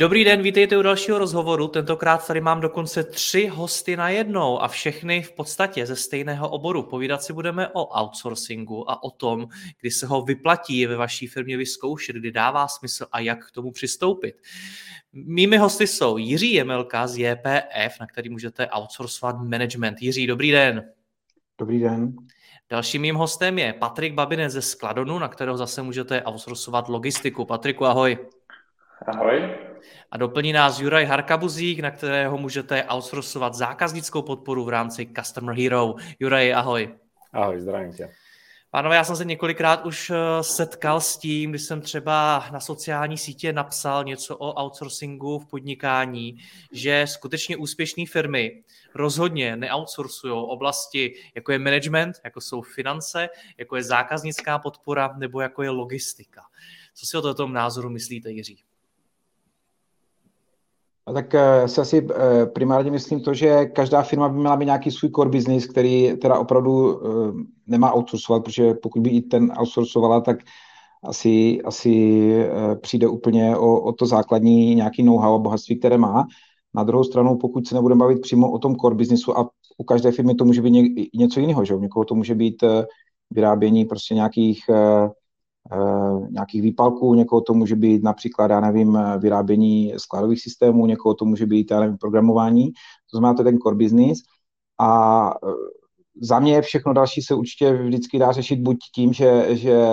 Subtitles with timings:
[0.00, 1.68] Dobrý den, vítejte u dalšího rozhovoru.
[1.68, 6.82] Tentokrát tady mám dokonce tři hosty na jednou a všechny v podstatě ze stejného oboru.
[6.82, 9.48] Povídat si budeme o outsourcingu a o tom,
[9.80, 13.72] kdy se ho vyplatí ve vaší firmě vyzkoušet, kdy dává smysl a jak k tomu
[13.72, 14.34] přistoupit.
[15.12, 20.02] Mými hosty jsou Jiří Jemelka z JPF, na který můžete outsourcovat management.
[20.02, 20.84] Jiří, dobrý den.
[21.58, 22.16] Dobrý den.
[22.70, 27.44] Dalším mým hostem je Patrik Babinec ze Skladonu, na kterého zase můžete outsourcovat logistiku.
[27.44, 28.18] Patriku, ahoj.
[29.06, 29.50] Ahoj.
[30.10, 35.94] A doplní nás Juraj Harkabuzík, na kterého můžete outsourcovat zákaznickou podporu v rámci Customer Hero.
[36.20, 36.94] Juraj, ahoj.
[37.32, 38.10] Ahoj, zdravím tě.
[38.70, 43.18] Pánové, já jsem se několikrát už eh, setkal s tím, když jsem třeba na sociální
[43.18, 46.38] sítě napsal něco o outsourcingu v podnikání,
[46.72, 48.62] že skutečně úspěšné firmy
[48.94, 53.28] rozhodně neoutsourcují oblasti, jako je management, jako jsou finance,
[53.58, 56.42] jako je zákaznická podpora nebo jako je logistika.
[56.94, 58.64] Co si o tom názoru myslíte, Jiří?
[61.10, 62.10] A tak uh, si asi uh,
[62.54, 66.38] primárně myslím to, že každá firma by měla mít nějaký svůj core business, který teda
[66.38, 70.36] opravdu uh, nemá outsourcovat, protože pokud by i ten outsourcovala, tak
[71.04, 72.46] asi, asi
[72.80, 76.26] přijde úplně o, o to základní nějaký know-how a bohatství, které má.
[76.74, 80.12] Na druhou stranu, pokud se nebudeme bavit přímo o tom core businessu a u každé
[80.12, 80.82] firmy to může být ně,
[81.14, 81.74] něco jiného, že?
[81.74, 82.64] někoho to může být
[83.30, 85.08] vyrábění prostě nějakých Eh,
[86.30, 91.46] nějakých výpalků, někoho to může být například, já nevím, vyrábění skladových systémů, někoho to může
[91.46, 92.70] být, já nevím, programování,
[93.10, 94.18] to znamená, to je ten core business.
[94.80, 95.52] A eh,
[96.22, 99.86] za mě všechno další se určitě vždycky dá řešit buď tím, že, že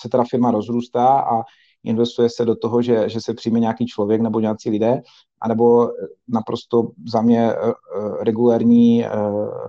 [0.00, 1.42] se teda firma rozrůstá a
[1.84, 5.02] investuje se do toho, že, že se přijme nějaký člověk nebo nějací lidé,
[5.40, 5.90] anebo
[6.28, 9.10] naprosto za mě eh, eh, regulární eh,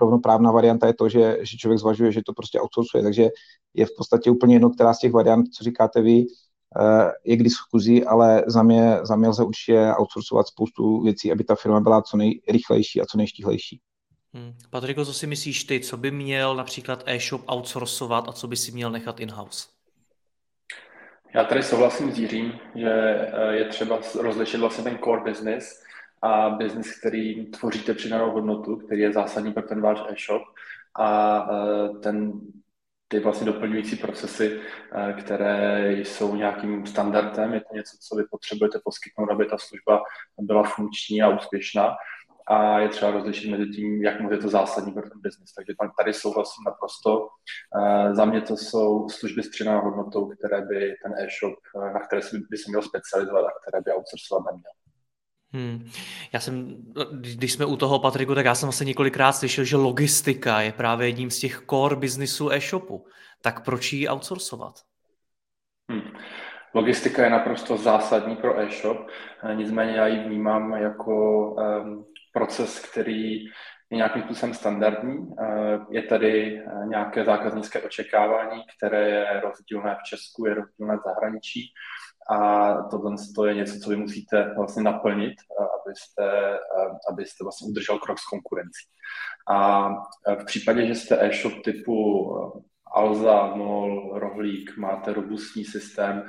[0.02, 3.04] rovnoprávná varianta je to, že, že člověk zvažuje, že to prostě outsourcuje.
[3.04, 3.30] Takže
[3.74, 6.26] je v podstatě úplně jedno, která z těch variant, co říkáte vy,
[7.26, 11.56] je k diskuzi, ale za mě, za mě lze určitě outsourcovat spoustu věcí, aby ta
[11.56, 13.80] firma byla co nejrychlejší a co nejštíhlejší.
[14.34, 14.54] Hmm.
[14.70, 18.72] Patriko, co si myslíš ty, co by měl například e-shop outsourcovat a co by si
[18.72, 19.73] měl nechat in-house?
[21.36, 25.84] Já tady souhlasím s Jiřím, že eh, je třeba rozlišit vlastně ten core business
[26.22, 30.42] a business, který tvoříte přidanou hodnotu, který je zásadní pro ten váš e-shop
[31.00, 32.32] a eh, ten,
[33.08, 34.60] ty vlastně doplňující procesy,
[34.96, 40.04] eh, které jsou nějakým standardem, je to něco, co vy potřebujete poskytnout, aby ta služba
[40.40, 41.96] byla funkční a úspěšná
[42.48, 45.54] a je třeba rozlišit mezi tím, jak moc je to zásadní pro ten biznis.
[45.54, 47.28] Takže tady souhlasím naprosto.
[47.78, 52.00] Eh, za mě to jsou služby s přidanou hodnotou, které by ten e-shop, eh, na
[52.00, 54.72] které by se měl specializovat a které by outsourcovat neměl.
[55.56, 55.90] Hmm.
[56.34, 56.78] Já jsem,
[57.12, 61.08] když jsme u toho, Patriku, tak já jsem vlastně několikrát slyšel, že logistika je právě
[61.08, 63.06] jedním z těch core businessů e-shopu.
[63.42, 64.74] Tak proč ji outsourcovat?
[65.90, 66.02] Hmm.
[66.74, 68.98] Logistika je naprosto zásadní pro e-shop,
[69.44, 73.46] eh, nicméně já ji vnímám jako um, proces, který
[73.90, 75.28] je nějakým způsobem standardní.
[75.42, 81.04] Eh, je tady eh, nějaké zákaznické očekávání, které je rozdílné v Česku, je rozdílné v
[81.06, 81.62] zahraničí
[82.30, 83.16] a tohle
[83.48, 86.60] je něco, co vy musíte vlastně naplnit, eh, abyste,
[87.12, 88.86] abyste vlastně udržel krok s konkurencí.
[89.50, 89.90] A
[90.40, 91.94] v případě, že jste e-shop typu
[92.94, 96.24] Alza, MOL, Rohlík, máte robustní systém,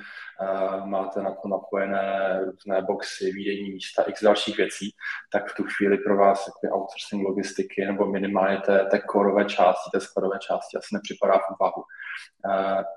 [0.85, 4.91] máte na to napojené různé boxy, výdejní místa, x dalších věcí,
[5.33, 9.91] tak v tu chvíli pro vás jako outsourcing logistiky nebo minimálně té, té korové části,
[9.93, 11.83] té skladové části asi nepřipadá v úvahu.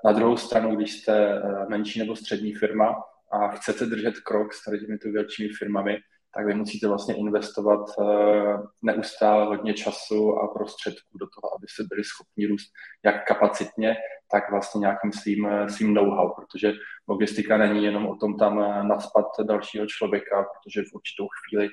[0.04, 3.02] Na druhou stranu, když jste e, menší nebo střední firma
[3.32, 5.98] a chcete držet krok s těmi většími firmami,
[6.34, 11.82] tak vy musíte vlastně investovat eh, neustále hodně času a prostředků do toho, aby se
[11.90, 12.72] byli schopni růst
[13.04, 13.96] jak kapacitně,
[14.30, 16.72] tak vlastně nějakým svým, eh, svým know-how, protože
[17.08, 21.68] logistika není jenom o tom tam eh, nadspat dalšího člověka, protože v určitou chvíli,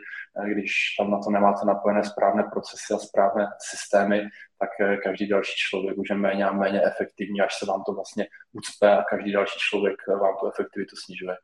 [0.54, 4.28] když tam na to nemáte napojené správné procesy a správné systémy,
[4.60, 4.70] tak
[5.04, 8.98] každý další člověk už je méně a méně efektivní, až se vám to vlastně ucpe
[8.98, 11.36] a každý další člověk vám tu efektivitu snižuje.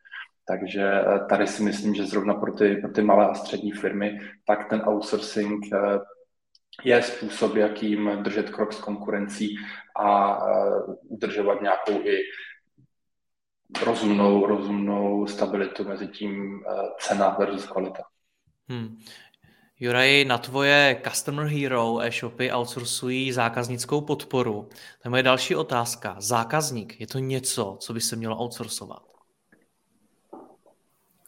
[0.51, 4.19] Takže eh, tady si myslím, že zrovna pro ty, pro ty malé a střední firmy,
[4.45, 6.00] tak ten outsourcing eh,
[6.83, 9.56] je způsob, jakým držet krok s konkurencí
[10.00, 10.38] a
[11.07, 12.18] udržovat nějakou i
[13.86, 16.63] rozumnou, rozumnou stabilitu mezi tím
[17.00, 18.03] cena versus kvalita.
[18.69, 18.98] Hmm.
[19.80, 24.69] Juraj, na tvoje Customer Hero e-shopy outsourcují zákaznickou podporu.
[24.71, 26.15] To je moje další otázka.
[26.19, 29.10] Zákazník, je to něco, co by se mělo outsourcovat?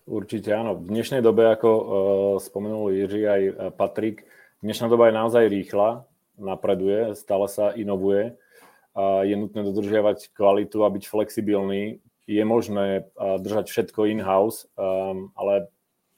[0.03, 0.75] Určite áno.
[0.75, 1.85] V dnešnej dobe, ako uh,
[2.44, 4.27] spomenul Jiří aj eh, Patrik,
[4.59, 6.03] dnešná doba je naozaj rýchla,
[6.35, 8.35] napreduje, stále sa inovuje.
[8.91, 12.03] Uh, je nutné dodržiavať kvalitu a byť flexibilný.
[12.27, 15.71] Je možné uh, držať všetko in-house, um, ale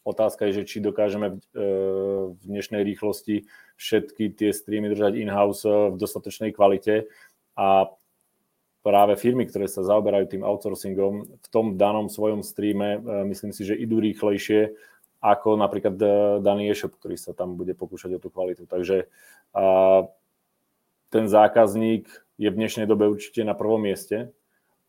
[0.06, 1.70] Otázka je, že či dokážeme v, e,
[2.38, 7.10] v dnešnej rýchlosti všetky tie streamy držať in-house v dostatočnej kvalite
[7.58, 7.90] a
[8.86, 13.66] práve firmy, ktoré sa zaoberajú tým outsourcingom, v tom danom svojom streame e, myslím si,
[13.66, 14.78] že idú rýchlejšie
[15.26, 16.08] ako napríklad e,
[16.46, 18.70] daný e-shop, ktorý sa tam bude pokúšať o tú kvalitu.
[18.70, 19.10] Takže
[21.10, 24.36] ten zákazník je v dnešnej dobe určite na prvom mieste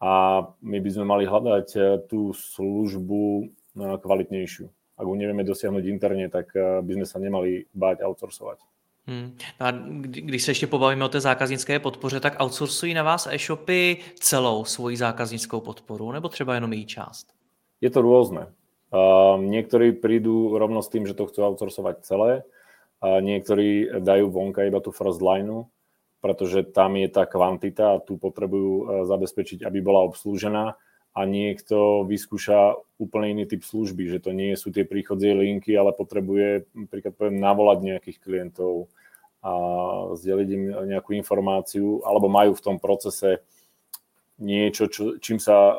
[0.02, 1.68] a my by sme mali hľadať
[2.10, 3.46] tú službu
[3.78, 4.66] kvalitnejšiu
[4.96, 8.75] ak ho nevieme dosiahnuť interne, tak by sme sa nemali báť outsourcovať.
[9.06, 9.36] Hmm.
[9.60, 9.70] A
[10.00, 14.96] když se ještě pobavíme o té zákaznické podpoře, tak outsourcují na vás e-shopy celou svoji
[14.96, 17.26] zákaznickou podporu, nebo třeba jenom její část?
[17.80, 18.00] Je to.
[18.00, 22.46] Uh, niektorí prídu rovno s tým, že to chcú outsourcovať celé,
[23.02, 25.68] a niektorí dajú vonka iba tú first line,
[26.24, 30.74] pretože tam je tá kvantita a tu potrebujú eh, zabezpečiť, aby bola obslúžená
[31.16, 35.96] a niekto vyskúša úplne iný typ služby, že to nie sú tie príchodzie linky, ale
[35.96, 38.92] potrebuje napríklad poviem, navolať nejakých klientov
[39.40, 39.52] a
[40.12, 43.40] zdeliť im nejakú informáciu, alebo majú v tom procese
[44.36, 45.76] niečo, čo, čím sa uh,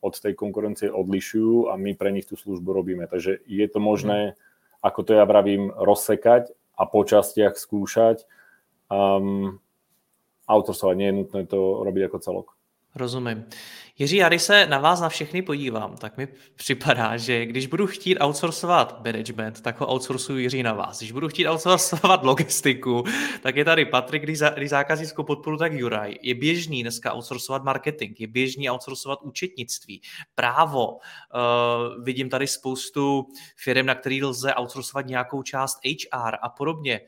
[0.00, 3.04] od tej konkurencie odlišujú a my pre nich tú službu robíme.
[3.04, 4.40] Takže je to možné,
[4.80, 8.24] ako to ja vravím, rozsekať a po častiach skúšať.
[8.88, 9.60] Um,
[10.48, 12.48] outsourcovať, nie je nutné to robiť ako celok.
[12.96, 13.44] Rozumím.
[13.98, 17.86] Jiří, já když se na vás na všechny podívám, tak mi připadá, že když budu
[17.86, 20.98] chtít outsourcovat management, tak ho outsourcuju Jiří na vás.
[20.98, 23.04] Když budu chtít outsourcovat logistiku,
[23.42, 26.14] tak je tady Patrik, když, za, když zákaznickou podporu, tak Juraj.
[26.22, 30.00] Je běžný dneska outsourcovat marketing, je běžný outsourcovat účetnictví,
[30.34, 30.88] právo.
[30.88, 33.26] Uh, vidím tady spoustu
[33.56, 37.00] firm, na který lze outsourcovat nějakou část HR a podobně.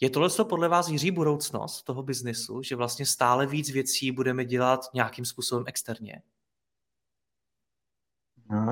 [0.00, 4.80] Je tohle podle vás Jiří budoucnost toho biznesu, že vlastně stále víc věcí budeme dělat
[4.94, 6.22] nějakým způsobem externě?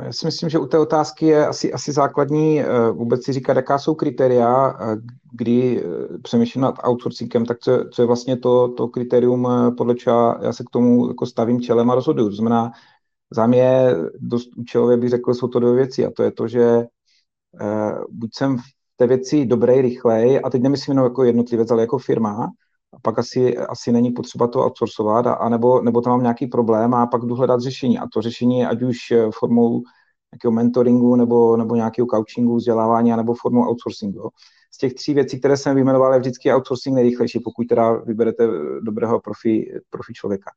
[0.03, 3.57] Já si myslím, že u té otázky je asi, asi základní eh, vůbec si říkat,
[3.57, 4.97] jaká jsou kritéria, eh,
[5.33, 10.39] kdy eh, přemýšlím nad outsourcingem, tak co, co je vlastně to, to kritérium, podle čeho
[10.43, 12.29] já se k tomu jako stavím čelem a rozhoduju.
[12.29, 12.73] To znamená,
[13.31, 16.87] za mě dost účelově bych řekl, jsou to dvě věci a to je to, že
[18.11, 18.59] buď jsem
[18.97, 22.51] té věci dobrý, rychlej, a teď nemyslím jenom jako jednotlivec, ale jako firma,
[22.95, 26.47] a pak asi, asi není potřeba to outsourcovat, a, a nebo, nebo tam mám nějaký
[26.47, 27.99] problém a pak jdu hledat řešení.
[27.99, 29.83] A to řešení ať už eh, formou
[30.33, 34.31] nějakého mentoringu nebo, nebo nějakého coachingu, vzdělávání, nebo formou outsourcingu.
[34.73, 38.49] Z těch tří věcí, které jsem vyjmenoval, je vždycky outsourcing nejrychlejší, pokud teda vyberete
[38.81, 40.51] dobrého profi, profi člověka.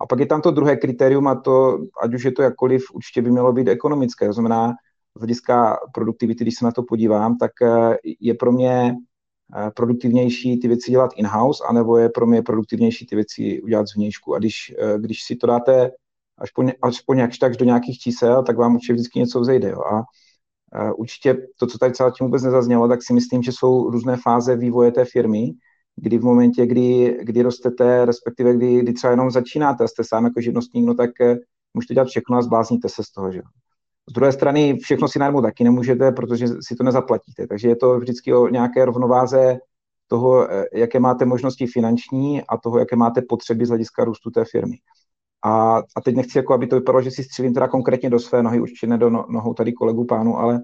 [0.00, 3.22] A pak je tam to druhé kritérium a to, ať už je to jakkoliv, určitě
[3.22, 4.26] by mělo být ekonomické.
[4.26, 4.74] To znamená,
[5.16, 8.94] z hlediska produktivity, když se na to podívám, tak eh, je pro mě
[9.56, 14.34] eh, produktivnější ty věci dělat in-house, anebo je pro mě produktivnější ty věci udělat zvnějšku.
[14.34, 15.90] A když, eh, když si to dáte
[16.38, 19.68] až po, až po nějak, tak do nějakých čísel, tak vám určitě vždycky něco vzejde.
[19.68, 19.80] Jo.
[19.80, 20.02] A
[20.96, 24.56] určitě to, co tady celá tím vůbec nezaznělo, tak si myslím, že jsou různé fáze
[24.56, 25.52] vývoje té firmy,
[25.96, 30.24] kdy v momentě, kdy, kdy rostete, respektive kdy, kdy třeba jenom začínáte a jste sám
[30.24, 31.10] jako živnostník, no tak
[31.74, 33.32] můžete dělat všechno a zblázníte se z toho.
[33.32, 33.42] Že?
[34.10, 37.46] Z druhé strany všechno si najmout taky nemůžete, protože si to nezaplatíte.
[37.46, 39.58] Takže je to vždycky o nějaké rovnováze
[40.06, 44.44] toho, eh, jaké máte možnosti finanční a toho, jaké máte potřeby z hlediska růstu té
[44.44, 44.76] firmy.
[45.44, 48.42] A, a teď nechci, jako aby to vypadalo, že si střelím teda konkrétně do své
[48.42, 50.60] nohy, určitě ne do no, nohou tady kolegu pánu, ale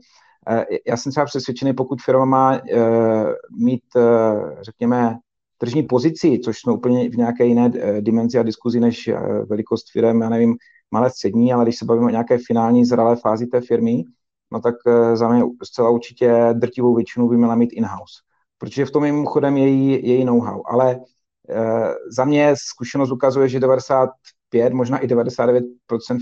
[0.48, 3.24] eh, já jsem třeba přesvědčený, pokud firma má eh,
[3.58, 5.18] mít, eh, řekněme,
[5.62, 9.92] tržní pozici, což jsme úplně v nějaké jiné eh, dimenzi a diskuzi než eh, velikost
[9.92, 10.56] firm, já nevím,
[10.92, 14.04] malé střední, ale když se bavíme o nějaké finální zralé fázi té firmy,
[14.52, 18.14] no tak eh, za mě zcela určitě drtivou většinu by měla mít in-house.
[18.62, 20.62] Protože v tom mimochodem její, její know-how.
[20.66, 21.00] Ale e,
[22.16, 25.62] za mě zkušenost ukazuje, že 95, možná i 99%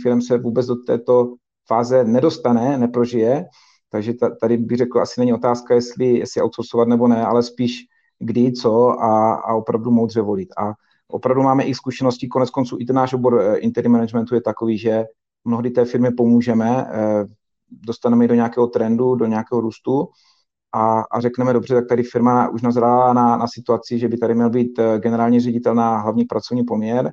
[0.03, 1.35] firm se vůbec do této
[1.67, 3.45] fáze nedostane, neprožije.
[3.91, 7.81] Takže tady bych řekl, asi není otázka, jestli, jestli outsourcovat nebo ne, ale spíš
[8.19, 10.49] kdy, co a, a opravdu moudře volit.
[10.59, 10.73] A
[11.11, 14.79] opravdu máme i zkušenosti, konec konců i ten náš obor eh, interim managementu je takový,
[14.79, 15.05] že
[15.45, 17.25] mnohdy té firmě pomůžeme, eh,
[17.71, 20.09] dostaneme ji do nějakého trendu, do nějakého růstu
[20.75, 24.35] a, a řekneme, dobře, tak tady firma už nazrala na, na situaci, že by tady
[24.35, 27.13] měl být eh, generální ředitel na hlavní pracovní poměr.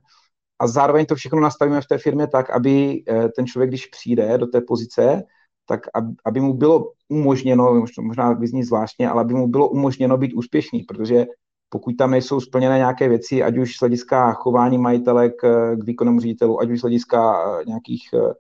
[0.60, 3.04] A zároveň to všechno nastavíme v té firmě tak, aby
[3.36, 5.24] ten člověk, když přijde do té pozice,
[5.68, 5.80] tak
[6.26, 11.26] aby mu bylo umožněno, možná vyzní zvláštně, ale aby mu bylo umožněno být úspěšný, protože
[11.70, 16.20] pokud tam nejsou splněné nějaké věci, ať už z hlediska chování majitele k, k výkonnému
[16.20, 18.32] ředitelu, ať už z hlediska nějakých uh,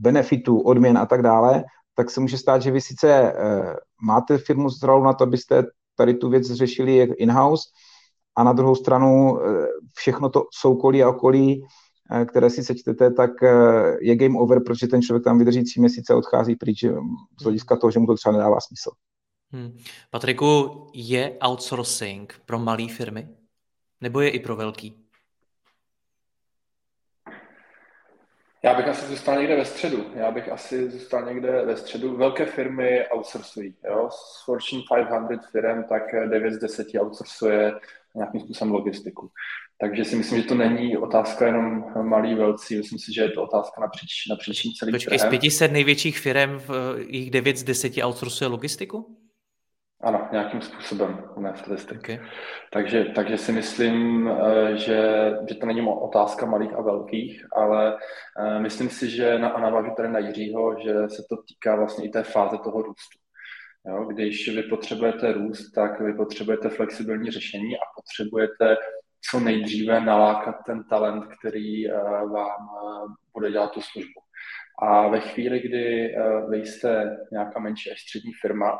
[0.00, 4.68] benefitů, odměn a tak dále, tak se může stát, že vy sice uh, máte firmu
[4.68, 5.64] zralou na to, abyste
[5.96, 7.64] tady tu věc řešili in-house,
[8.36, 9.38] a na druhou stranu
[9.94, 11.64] všechno to soukolí a okolí,
[12.26, 13.30] které si sečtete, tak
[14.00, 16.84] je game over, protože ten člověk tam vydrží tři měsíce a odchází pryč
[17.40, 18.90] z hlediska toho, že mu to třeba nedává smysl.
[19.52, 19.78] Hmm.
[20.10, 23.28] Patriku, je outsourcing pro malé firmy?
[24.00, 25.02] Nebo je i pro velký?
[28.64, 30.06] Já bych asi zůstal někde ve středu.
[30.14, 32.16] Já bych asi zůstal někde ve středu.
[32.16, 33.74] Velké firmy outsourcují.
[33.84, 34.08] Jo?
[34.10, 34.82] Z Fortune
[35.28, 37.72] 500 firm tak 9 z 10 outsourcuje
[38.14, 39.30] nějakým způsobem logistiku.
[39.78, 43.42] Takže si myslím, že to není otázka jenom malý velcí, myslím si, že je to
[43.42, 46.60] otázka napříč, napříč celý Počkej, z 500 největších firm,
[47.06, 49.18] jich 9 z 10 outsourcuje logistiku?
[50.02, 52.12] Ano, nějakým způsobem ne statistiky.
[52.12, 52.28] Okay.
[52.72, 57.96] Takže, takže si myslím, eh, že, že to není otázka malých a velkých, ale
[58.38, 62.04] eh, myslím si, že na, a navážu tady na Jiřího, že se to týká vlastně
[62.04, 63.18] i té fáze toho růstu.
[63.86, 68.76] Jo, když vy potřebujete růst, tak vy potřebujete flexibilní řešení a potřebujete
[69.30, 71.94] co nejdříve nalákat ten talent, který eh,
[72.32, 72.68] vám
[73.34, 74.20] bude dělat tu službu.
[74.78, 76.14] A ve chvíli, kdy
[76.48, 78.78] vy jste nějaká menší až střední firma,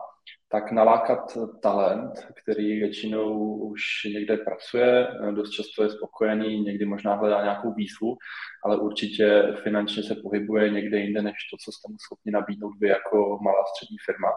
[0.52, 7.42] tak nalákat talent, který většinou už někde pracuje, dost často je spokojený, někdy možná hledá
[7.42, 8.16] nějakou výzvu,
[8.64, 12.88] ale určitě finančně se pohybuje někde jinde než to, co jste mu schopni nabídnout vy
[12.88, 14.28] jako malá střední firma,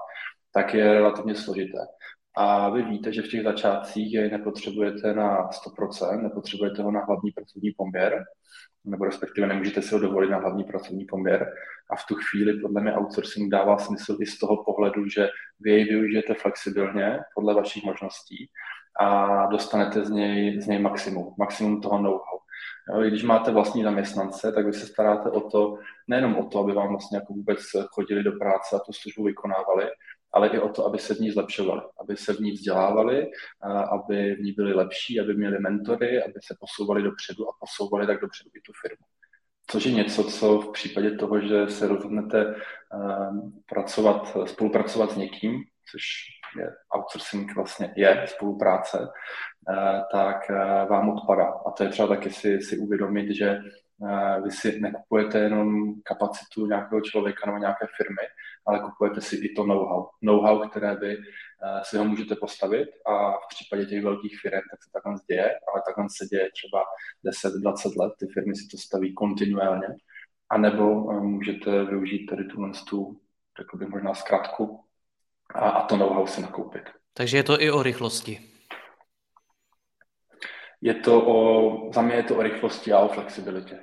[0.54, 1.80] tak je relativně složité.
[2.38, 7.32] A vy víte, že v těch začátcích jej nepotřebujete na 100%, nepotřebujete ho na hlavní
[7.32, 8.24] pracovní poměr,
[8.86, 11.54] nebo respektive nemůžete si ho dovolit na hlavní pracovní poměr.
[11.90, 15.72] A v tu chvíli podle mě outsourcing dává smysl i z toho pohledu, že vy
[15.72, 18.50] jej využijete flexibilně podle vašich možností
[19.00, 22.40] a dostanete z něj, z něj maximum, maximum toho know-how.
[22.90, 25.78] Jo, když máte vlastní zaměstnance, tak vy se staráte o to,
[26.08, 29.90] nejenom o to, aby vám vlastně jako vůbec chodili do práce a tu službu vykonávali,
[30.36, 33.28] ale i o to, aby se v ní zlepšovali, aby se v ní vzdělávali,
[33.92, 38.22] aby v ní byli lepší, aby měli mentory, aby se posouvali dopředu a posouvali tak
[38.22, 39.06] dopředu i tu firmu.
[39.68, 42.56] Což je něco, co v případě toho, že se rozhodnete
[43.66, 46.02] pracovat, spolupracovat s někým, což
[46.60, 49.08] je outsourcing vlastně je spolupráce,
[50.12, 50.50] tak
[50.90, 51.54] vám odpadá.
[51.66, 53.60] A to je třeba taky si, si uvědomit, že
[54.44, 58.28] vy si nekupujete jenom kapacitu nějakého člověka nebo nějaké firmy,
[58.68, 60.08] ale kupujete si i to know-how.
[60.22, 61.18] Know-how, které vy
[61.84, 65.84] si ho můžete postavit a v případě těch velkých firm tak se takhle děje, ale
[65.88, 66.84] takhle se děje třeba
[67.26, 69.88] 10-20 let, ty firmy si to staví kontinuálně,
[70.50, 70.86] anebo
[71.22, 73.20] můžete využít tady tu, tu
[73.60, 74.84] řekl bych možná zkratku
[75.54, 76.84] a, a to know-how si nakoupit.
[77.14, 78.42] Takže je to i o rychlosti.
[80.82, 83.80] Je to o, za mě je to o rychlosti a o flexibilitě.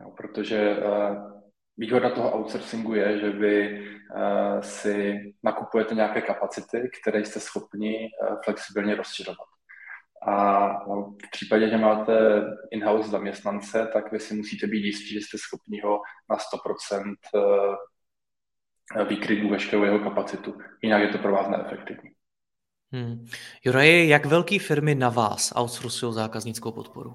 [0.00, 1.34] Jo, protože uh,
[1.76, 8.36] výhoda toho outsourcingu je, že vy uh, si nakupujete nějaké kapacity, které jste schopni uh,
[8.44, 9.48] flexibilně rozšiřovat.
[10.26, 15.20] A no, v případě, že máte in-house zaměstnance, tak vy si musíte být jistí, že
[15.20, 16.00] jste schopni ho
[16.30, 17.14] na 100%
[19.08, 20.58] vykrýt veškerou jeho kapacitu.
[20.82, 22.10] Jinak je to pro vás neefektivní.
[22.92, 23.26] Hmm.
[23.64, 27.14] Juraj, jak velké firmy na vás outsourcují zákaznickou podporu?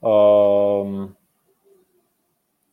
[0.00, 1.16] Um,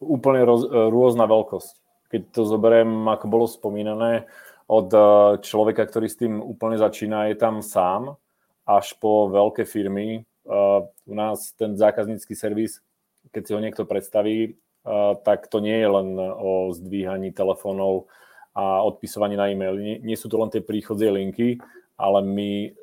[0.01, 1.73] úplne roz, rôzna veľkosť.
[2.11, 4.27] Keď to zoberiem, ako bolo spomínané,
[4.71, 5.03] od eh,
[5.43, 8.15] človeka, ktorý s tým úplne začína, je tam sám,
[8.63, 10.23] až po veľké firmy.
[10.41, 12.81] Uh, u nás ten zákaznícky servis,
[13.29, 14.57] keď si ho niekto predstaví,
[15.21, 18.09] tak to nie je len o zdvíhaní telefónov
[18.57, 19.77] a odpisovaní na e-mail.
[20.01, 21.61] Nie, sú to len tie príchodzie linky,
[21.93, 22.73] ale my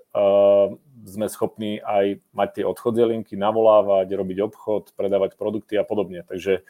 [1.02, 6.22] sme schopní aj mať tie odchodzie linky, navolávať, robiť obchod, predávať produkty a podobne.
[6.22, 6.62] Takže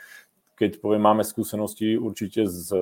[0.58, 2.74] keď poviem, máme skúsenosti určite s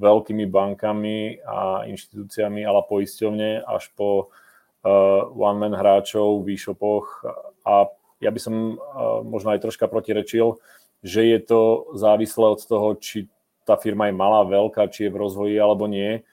[0.00, 7.22] veľkými bankami a inštitúciami, ale poisťovne až po uh, one-man hráčov v e-shopoch
[7.62, 7.86] a
[8.18, 10.58] ja by som uh, možno aj troška protirečil,
[11.06, 13.30] že je to závislé od toho, či
[13.64, 16.26] tá firma je malá, veľká, či je v rozvoji alebo nie.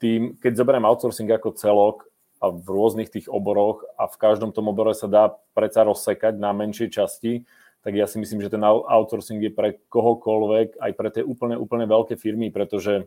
[0.00, 2.08] Tým, keď zoberiem outsourcing ako celok
[2.40, 6.50] a v rôznych tých oboroch a v každom tom obore sa dá predsa rozsekať na
[6.56, 7.46] menšie časti,
[7.84, 11.84] tak ja si myslím, že ten outsourcing je pre kohokoľvek, aj pre tie úplne, úplne
[11.84, 13.04] veľké firmy, pretože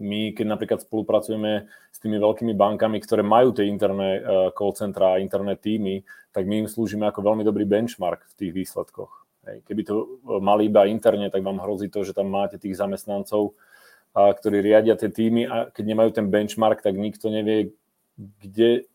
[0.00, 5.12] My, keď napríklad spolupracujeme s tými veľkými bankami, ktoré majú tie interné uh, call centra
[5.16, 6.00] a interné týmy,
[6.32, 9.12] tak my im slúžime ako veľmi dobrý benchmark v tých výsledkoch.
[9.68, 13.52] Keby to mali iba interne, tak vám hrozí to, že tam máte tých zamestnancov,
[14.14, 17.76] ktorí riadia tie týmy a keď nemajú ten benchmark, tak nikto nevie,
[18.16, 18.88] kde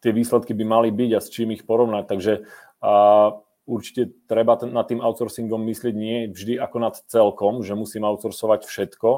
[0.00, 2.04] tie výsledky by mali byť a s čím ich porovnať.
[2.08, 2.32] Takže
[2.80, 3.36] a,
[3.66, 8.64] určite treba ten, nad tým outsourcingom myslieť nie vždy ako nad celkom, že musím outsourcovať
[8.64, 9.10] všetko,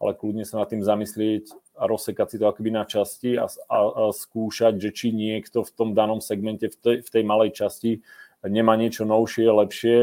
[0.00, 3.78] ale kľudne sa nad tým zamyslieť a rozsekať si to akoby na časti a, a,
[3.78, 8.00] a skúšať, že či niekto v tom danom segmente, v tej, v tej malej časti
[8.46, 9.96] nemá niečo novšie, lepšie,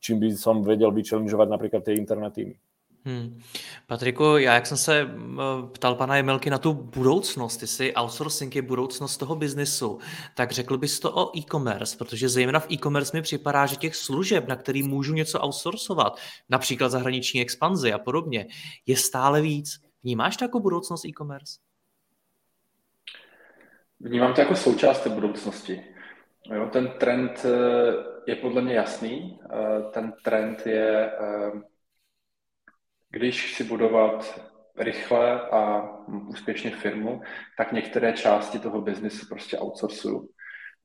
[0.00, 2.56] čím by som vedel vychallengeovať napríklad tie interné týmy.
[3.06, 3.40] Hmm.
[3.86, 5.10] Patriku, já jak jsem se
[5.72, 9.98] ptal pana Jemelky na tu budoucnost, jestli outsourcing je budoucnost toho biznesu,
[10.34, 14.48] tak řekl bys to o e-commerce, protože zejména v e-commerce mi připadá, že těch služeb,
[14.48, 16.18] na který můžu něco outsourcovat,
[16.48, 18.46] například zahraniční expanzi a podobně,
[18.86, 19.80] je stále víc.
[20.02, 21.58] Vnímáš to jako budoucnost e-commerce?
[24.00, 25.84] Vnímám to jako součást té budoucnosti.
[26.52, 27.94] Jo, ten trend eh,
[28.26, 29.40] je podle mě jasný.
[29.50, 31.52] Eh, ten trend je, eh,
[33.14, 34.40] když si budovat
[34.78, 35.88] rychle a
[36.28, 37.22] úspěšně firmu,
[37.58, 40.28] tak některé části toho biznisu prostě outsourcuju.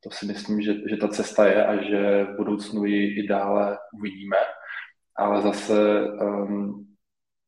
[0.03, 3.77] To si myslím, že, že ta cesta je a že v budoucnu ji i dále
[3.93, 4.37] uvidíme.
[5.15, 6.87] Ale zase um,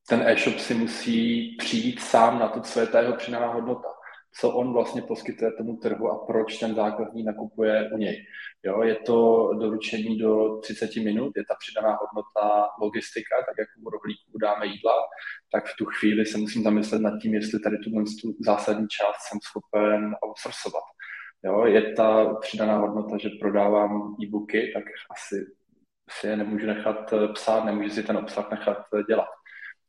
[0.08, 3.88] ten e-shop si musí přijít sám na to, co je ta jeho přidaná hodnota
[4.40, 8.26] co on vlastně poskytuje tomu trhu a proč ten zákazník nakupuje u něj.
[8.62, 13.90] Jo, je to doručení do 30 minut, je ta přidaná hodnota logistika, tak jak u
[13.90, 14.94] rohlíku dáme jídla,
[15.52, 17.90] tak v tu chvíli se musím zamyslet nad tím, jestli tady tu
[18.40, 20.84] zásadní část jsem schopen outsourcovat.
[21.44, 25.46] Jo, je ta přidaná hodnota, že prodávám e-booky, tak asi
[26.10, 29.28] si je nemůžu nechat psát, nemůžu si ten obsah nechat dělat.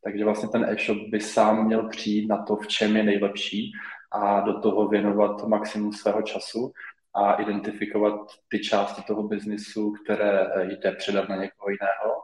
[0.04, 3.72] Takže vlastně ten e-shop by sám měl přijít na to, v čem je nejlepší
[4.14, 6.72] a do toho věnovat maximum svého času
[7.14, 12.14] a identifikovat ty části toho biznisu, které jde předat na někoho jiného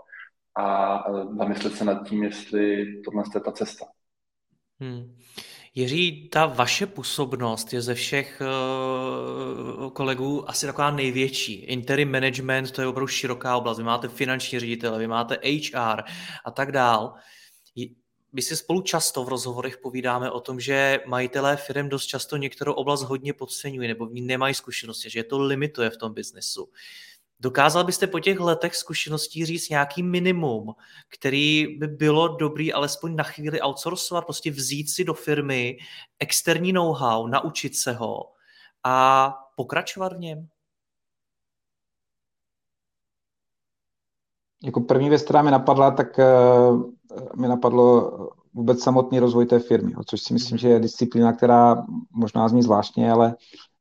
[0.58, 1.04] a
[1.38, 3.86] zamyslet se nad tím, jestli tohle je ta cesta.
[4.80, 5.16] Hmm.
[5.74, 8.42] Jiří, ta vaše působnost je ze všech
[9.80, 11.54] uh, kolegů asi taková největší.
[11.54, 13.78] Interim management, to je opravdu široká oblast.
[13.78, 16.02] Vy máte finanční ředitele, vy máte HR
[16.44, 17.14] a tak dál
[18.32, 22.72] my si spolu často v rozhovorech povídáme o tom, že majitelé firm dost často některou
[22.72, 26.68] oblast hodně podceňují nebo v ní nemají zkušenosti, že je to limituje v tom biznesu.
[27.40, 30.74] Dokázal byste po těch letech zkušeností říct nějaký minimum,
[31.08, 35.78] který by bylo dobrý alespoň na chvíli outsourcovat, prostě vzít si do firmy
[36.18, 38.32] externí know-how, naučit se ho
[38.84, 40.48] a pokračovat v něm?
[44.64, 46.24] Jako první věc, která mi napadla, tak eh,
[47.36, 48.10] mi napadlo
[48.54, 53.12] vůbec samotný rozvoj té firmy, což si myslím, že je disciplína, která možná zní zvláštně,
[53.12, 53.36] ale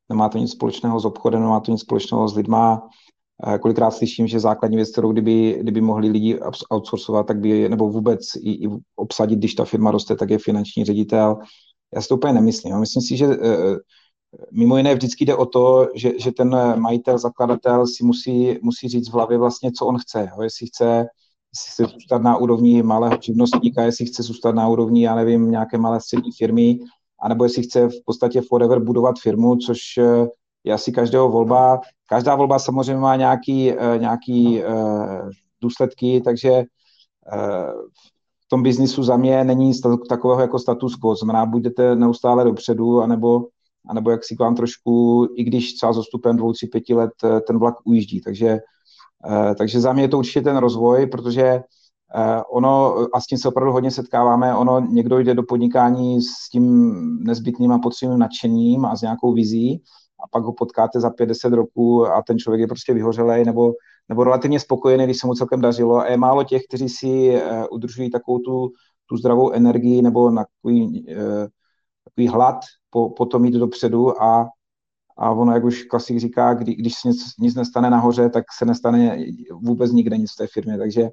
[0.08, 2.88] nemá to nic společného s obchodem, nemá to nic společného s lidma.
[3.46, 6.38] Eh, kolikrát slyším, že základní věc, kterou kdyby, kdyby mohli lidi
[6.74, 10.84] outsourcovat, tak by, nebo vůbec i, i obsadit, když ta firma roste, tak je finanční
[10.84, 11.38] ředitel.
[11.94, 12.80] Já si to úplně nemyslím.
[12.80, 13.76] Myslím si, že eh,
[14.52, 19.08] mimo jiné vždycky jde o to, že, že ten majitel, zakladatel si musí, musí říct
[19.08, 20.28] v hlavě vlastně, co on chce.
[20.30, 20.42] Jo?
[20.42, 21.06] Jestli chce
[21.54, 25.78] jestli chce zůstat na úrovni malého živnostníka, jestli chce zůstat na úrovni, já nevím, nějaké
[25.78, 26.78] malé střední firmy,
[27.20, 30.26] anebo jestli chce v podstatě forever budovat firmu, což eh,
[30.64, 31.80] je asi každého volba.
[32.08, 34.68] Každá volba samozřejmě má nějaký, eh, nějaký eh,
[35.60, 36.62] důsledky, takže
[38.44, 39.72] v tom biznisu za mě není
[40.08, 41.16] takového jako status quo.
[41.16, 43.46] Znamená, budete neustále dopředu, anebo,
[43.88, 47.10] anebo jak si k vám trošku, i když třeba s odstupem dvou, tři, pěti let
[47.46, 48.20] ten vlak ujíždí.
[48.20, 48.58] Takže
[49.58, 53.48] takže za mě je to určitě ten rozvoj, protože eh, ono, a s tím se
[53.48, 58.96] opravdu hodně setkáváme, ono někdo jde do podnikání s tím nezbytným a potřebným nadšením a
[58.96, 59.82] s nějakou vizí
[60.24, 63.72] a pak ho potkáte za 50 roků a ten člověk je prostě vyhořelý nebo,
[64.08, 65.96] nebo relativně spokojený, když se mu celkem dařilo.
[65.96, 68.70] A je málo těch, kteří si uh, udržují takovou tu,
[69.06, 71.06] tu zdravou energii nebo takový,
[72.04, 72.56] takový hlad
[72.90, 74.48] po, po tom jít dopředu a
[75.20, 78.64] a ono, jak už klasik říká, kdy, když se nic, nic nestane nahoře, tak se
[78.64, 79.16] nestane
[79.52, 80.78] vůbec nikde nic v té firmě.
[80.78, 81.08] Takže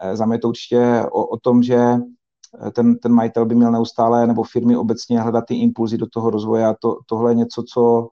[0.00, 3.72] eh, za mě to určitě o, o tom, že eh, ten, ten majitel by měl
[3.72, 7.62] neustále, nebo firmy obecně hledat ty impulzy do toho rozvoje a to, tohle je něco,
[7.62, 8.08] co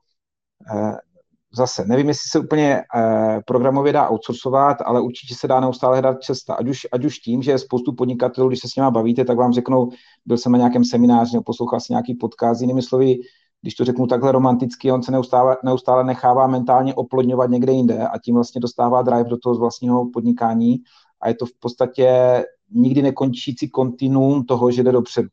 [0.74, 0.96] eh,
[1.57, 2.83] zase, nevím, jestli se úplně
[3.46, 6.55] programově dá outsourcovat, ale určitě se dá neustále hledat cesta.
[6.55, 9.53] Ať už, ať už tím, že spoustu podnikatelů, když se s nimi bavíte, tak vám
[9.53, 9.90] řeknou,
[10.26, 13.16] byl jsem na nějakém semináři nebo poslouchal jsem nějaký podcast, jinými slovy,
[13.62, 18.18] když to řeknu takhle romanticky, on se neustále, neustále nechává mentálně oplodňovat někde jinde a
[18.18, 20.77] tím vlastně dostává drive do toho z vlastního podnikání
[21.20, 22.09] a je to v podstatě
[22.70, 25.29] nikdy nekončící kontinuum toho, že jde dopředu.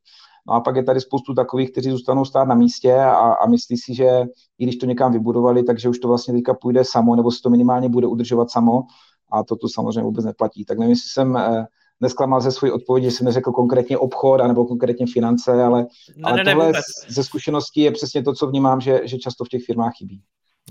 [0.48, 3.78] No a pak je tady spoustu takových, kteří zůstanou stát na místě a, a myslí
[3.78, 4.24] si, že
[4.58, 7.50] i když to někam vybudovali, takže už to vlastně teďka půjde samo, nebo se to
[7.50, 8.84] minimálně bude udržovat samo
[9.32, 10.66] a to tu samozřejmě vůbec neplatí.
[10.66, 11.66] Tak nevím, jestli jsem eh,
[12.02, 16.44] nesklamal ze své odpovědi, jsem neřekl konkrétně obchod anebo konkrétně finance, ale, Ne, ale ne,
[16.44, 16.86] ne, tohle vůbec.
[17.10, 20.22] ze zkušeností je přesně to, co vnímám, že, že často v těch firmách chybí.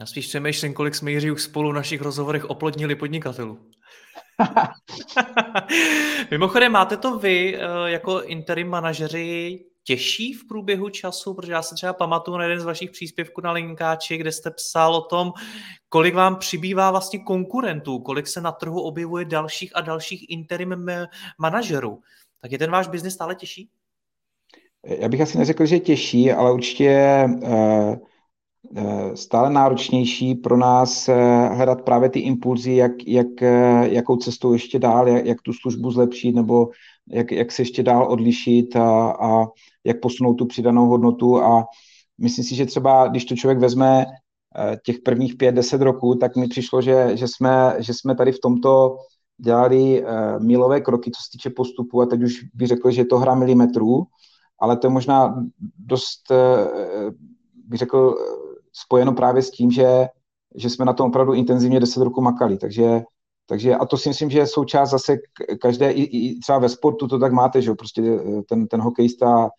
[0.00, 3.58] Já spíš přemýšlím, kolik jsme Jiří už spolu v našich rozhovorech oplodnili podnikatelů.
[6.30, 7.60] Mimochodem, máte to vy eh,
[7.90, 12.64] jako interim manažeři těžší v průběhu času, protože já se třeba pamatuju na jeden z
[12.64, 15.32] vašich příspěvků na Linkáči, kde jste psal o tom,
[15.88, 21.06] kolik vám přibývá vlastně konkurentů, kolik se na trhu objevuje dalších a dalších interim ma-
[21.38, 21.98] manažerů.
[22.42, 23.68] Tak je ten váš biznis stále těžší?
[24.84, 27.96] Já bych asi neřekl, že těžší, ale určitě eh,
[28.76, 31.14] eh, stále náročnější pro nás eh,
[31.48, 35.90] hledat právě ty impulzy, jak, jak, eh, jakou cestou ještě dál, jak, jak tu službu
[35.90, 36.68] zlepšit, nebo
[37.08, 39.46] jak, jak se ještě dál odlišit a, a
[39.84, 41.42] jak posunout tu přidanou hodnotu.
[41.42, 41.64] A
[42.18, 44.04] myslím si, že třeba, když to člověk vezme
[44.56, 48.32] eh, těch prvních pět, deset roků, tak mi přišlo, že, že, jsme, že jsme tady
[48.32, 48.96] v tomto
[49.38, 50.08] dělali uh,
[50.44, 52.02] milové kroky, co se týče postupu.
[52.02, 54.06] A teď už bych řekl, že je to hra milimetrů,
[54.60, 55.44] ale to je možná
[55.78, 57.10] dost, uh,
[57.54, 58.14] bych řekl,
[58.72, 60.08] spojeno právě s tím, že,
[60.54, 63.02] že jsme na tom opravdu intenzivně deset roků makali, takže
[63.46, 65.16] takže a to si myslím, že je součást zase
[65.60, 68.02] každé, i, i třeba ve sportu to tak máte, že jo, prostě
[68.48, 69.50] ten, ten hokejista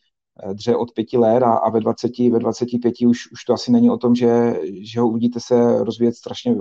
[0.54, 3.90] dře od pěti let a, a ve 20, ve 25 už, už to asi není
[3.90, 6.56] o tom, že, že ho uvidíte se rozvíjet strašně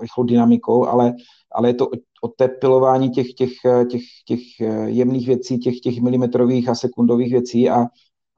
[0.00, 1.14] rychlou dynamikou, ale,
[1.52, 1.88] ale je to
[2.22, 3.52] o té pilování těch, těch,
[3.90, 4.40] těch, těch
[4.86, 7.86] jemných věcí, těch, těch milimetrových a sekundových věcí a,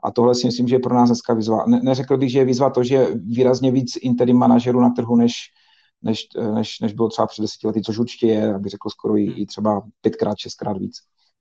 [0.03, 1.65] a tohle si myslím, že je pro nás dneska výzva.
[1.67, 5.35] Ne, neřekl bych, že je výzva to, že výrazně víc interim manažerů na trhu, než,
[6.03, 9.25] než, než, než bylo třeba před deseti lety, což určitě je, abych řekl, skoro i,
[9.25, 10.97] i třeba pětkrát, šestkrát víc.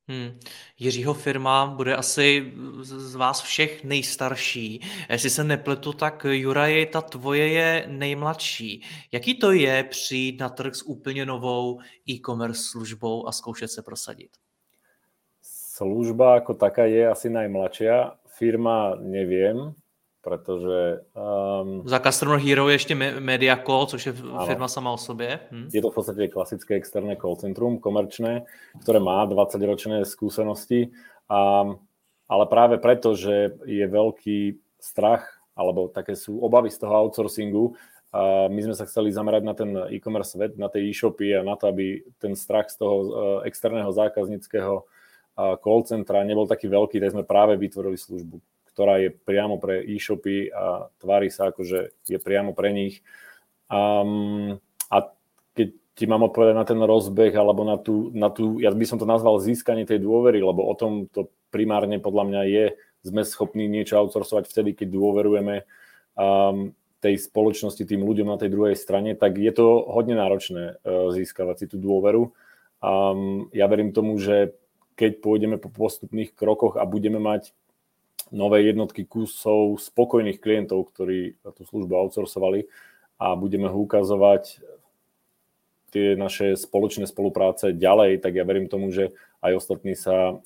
[0.07, 0.39] Hmm.
[0.79, 4.81] Jiřího firma bude asi z vás všech nejstarší.
[5.09, 8.83] Jestli se nepletu, tak Juraj, ta tvoje je nejmladší.
[9.11, 14.29] Jaký to je přijít na trh s úplně novou e-commerce službou a zkoušet se prosadit?
[15.41, 17.85] Služba jako taká je asi najmladší.
[18.27, 19.73] Firma nevím,
[20.21, 21.01] protože...
[21.61, 24.45] Um, Za Customer Hero je ještě Mediacall, což je ano.
[24.45, 25.39] firma sama o sobě.
[25.51, 25.69] Hm.
[25.73, 28.45] Je to v podstate klasické externé call centrum, komerčné,
[28.83, 30.91] ktoré má 20-ročné skúsenosti,
[31.29, 31.63] a,
[32.29, 37.75] ale práve preto, že je veľký strach, alebo také sú obavy z toho outsourcingu,
[38.09, 41.53] a my sme sa chceli zamerať na ten e-commerce svet, na tie e-shopy a na
[41.53, 42.95] to, aby ten strach z toho
[43.45, 44.81] externého zákaznického
[45.37, 48.41] call centra nebol taký veľký, tak sme práve vytvorili službu
[48.79, 53.03] ktorá je priamo pre e-shopy a tvári sa ako, že je priamo pre nich.
[53.67, 54.55] Um,
[54.87, 55.11] a
[55.51, 58.95] keď ti mám odpovedať na ten rozbeh alebo na tú, na tú, ja by som
[58.95, 62.65] to nazval získanie tej dôvery, lebo o tom to primárne podľa mňa je,
[63.03, 65.67] sme schopní niečo outsourcovať vtedy, keď dôverujeme
[66.15, 66.71] um,
[67.03, 71.55] tej spoločnosti, tým ľuďom na tej druhej strane, tak je to hodne náročné uh, získavať
[71.59, 72.31] si tú dôveru.
[72.79, 74.55] Um, ja verím tomu, že
[74.95, 77.51] keď pôjdeme po postupných krokoch a budeme mať
[78.31, 82.69] nové jednotky kusov spokojných klientov, ktorí tú službu outsourcovali
[83.19, 84.63] a budeme ho ukazovať
[85.89, 89.09] tie naše spoločné spolupráce ďalej, tak ja verím tomu, že
[89.41, 90.37] aj ostatní sa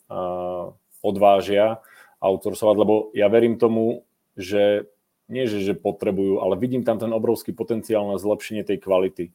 [1.03, 1.83] odvážia
[2.23, 4.07] outsourcovať, lebo ja verím tomu,
[4.39, 4.87] že
[5.27, 9.25] nie, že, že potrebujú, ale vidím tam ten obrovský potenciál na zlepšenie tej kvality.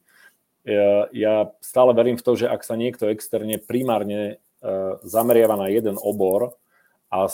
[0.65, 5.67] Ja, ja stále verím v to, že ak sa niekto externe primárne uh, zameriava na
[5.69, 6.57] jeden obor
[7.09, 7.25] a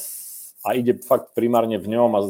[0.66, 2.26] a ide fakt primárne v ňom a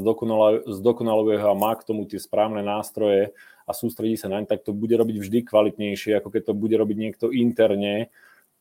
[0.68, 3.32] zdokonaluje ho a má k tomu tie správne nástroje
[3.64, 6.98] a sústredí sa naň, tak to bude robiť vždy kvalitnejšie, ako keď to bude robiť
[7.00, 8.12] niekto interne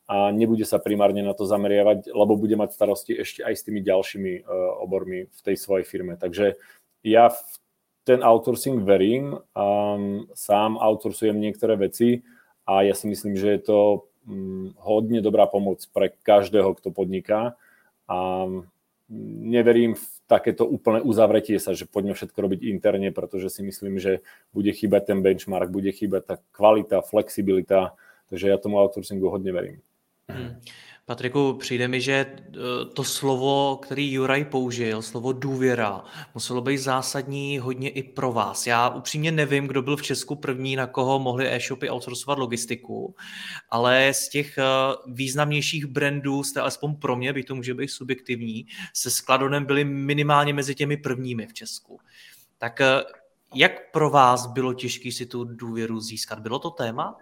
[0.07, 3.81] a nebude sa primárne na to zameriavať, lebo bude mať starosti ešte aj s tými
[3.83, 4.45] ďalšími uh,
[4.85, 6.15] obormi v tej svojej firme.
[6.15, 6.55] Takže
[7.03, 7.41] ja v
[8.05, 12.21] ten outsourcing verím, um, sám outsourcujem niektoré veci
[12.69, 13.79] a ja si myslím, že je to
[14.29, 17.57] um, hodne dobrá pomoc pre každého, kto podniká.
[18.05, 18.17] A
[19.11, 24.25] neverím v takéto úplné uzavretie sa, že poďme všetko robiť interne, pretože si myslím, že
[24.57, 27.93] bude chýbať ten benchmark, bude chýbať tá kvalita, flexibilita,
[28.33, 29.79] takže ja tomu outsourcingu hodne verím.
[30.25, 30.57] Hmm.
[31.07, 32.55] Patriku, přijde mi, že eh,
[32.95, 38.67] to slovo, který Juraj použil, slovo důvěra, muselo být zásadní hodně i pro vás.
[38.67, 43.15] Já upřímně nevím, kdo byl v Česku první, na koho mohli e-shopy outsourcovat logistiku,
[43.71, 44.63] ale z těch eh,
[45.07, 50.55] významnějších brandů jste alespoň pro mě, by to může být subjektivní, se Skladonem byli minimálně
[50.55, 52.01] mezi těmi prvními v Česku.
[52.59, 52.87] Tak eh,
[53.55, 56.39] jak pro vás bylo těžké si tu důvěru získat?
[56.39, 57.17] Bylo to téma?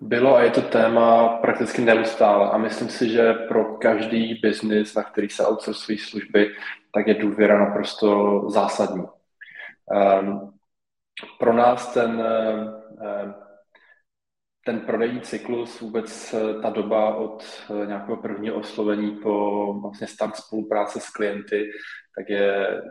[0.00, 5.02] Bylo a je to téma prakticky neustále a myslím si, že pro každý biznis, na
[5.02, 6.54] který se outsourcují služby,
[6.94, 9.04] tak je důvěra naprosto zásadní.
[10.22, 10.58] Um,
[11.38, 13.34] pro nás ten, um,
[14.64, 17.44] ten prodejní cyklus, vůbec ta doba od
[17.86, 21.70] nějakého prvního oslovení po vlastně start spolupráce s klienty,
[22.18, 22.82] tak je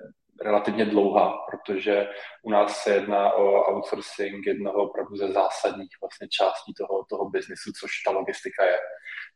[0.43, 2.07] relativně dlouhá, protože
[2.43, 7.71] u nás se jedná o outsourcing jednoho opravdu ze zásadních vlastně částí toho, toho biznisu,
[7.79, 8.77] což ta logistika je.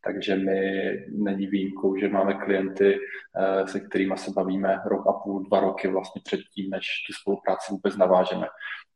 [0.03, 2.99] Takže my není výjimkou, že máme klienty,
[3.35, 7.71] eh, se kterými se bavíme rok a půl, dva roky vlastně předtím, než tu spolupráci
[7.71, 8.47] vůbec navážeme.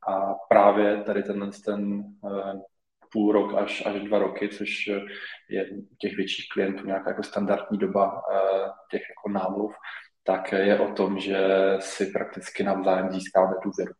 [0.07, 2.59] A právě tady ten, ten eh,
[3.13, 4.87] půl rok až, až dva roky, což
[5.49, 9.75] je těch větších klientů nějaká jako standardní doba eh, těch jako námluv,
[10.23, 11.37] tak je o tom, že
[11.79, 13.93] si prakticky navzájem získáme důvěru.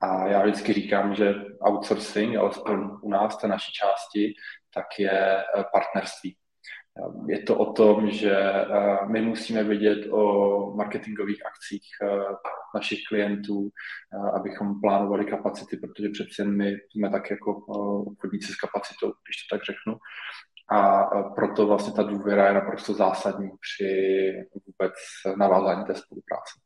[0.00, 4.34] A já vždycky říkám, že outsourcing, alespoň u nás, té naší části,
[4.74, 6.36] tak je eh, partnerství.
[7.28, 8.66] Je to o tom, že eh,
[9.06, 12.08] my musíme vědět o marketingových akcích eh,
[12.74, 13.70] našich klientů,
[14.34, 17.56] abychom plánovali kapacity, protože přece my jsme tak jako
[18.06, 19.98] obchodníci s kapacitou, když to tak řeknu
[20.68, 24.32] a proto vlastně ta důvěra je naprosto zásadní při
[24.66, 24.92] vůbec
[25.38, 26.64] navázání té spolupráce.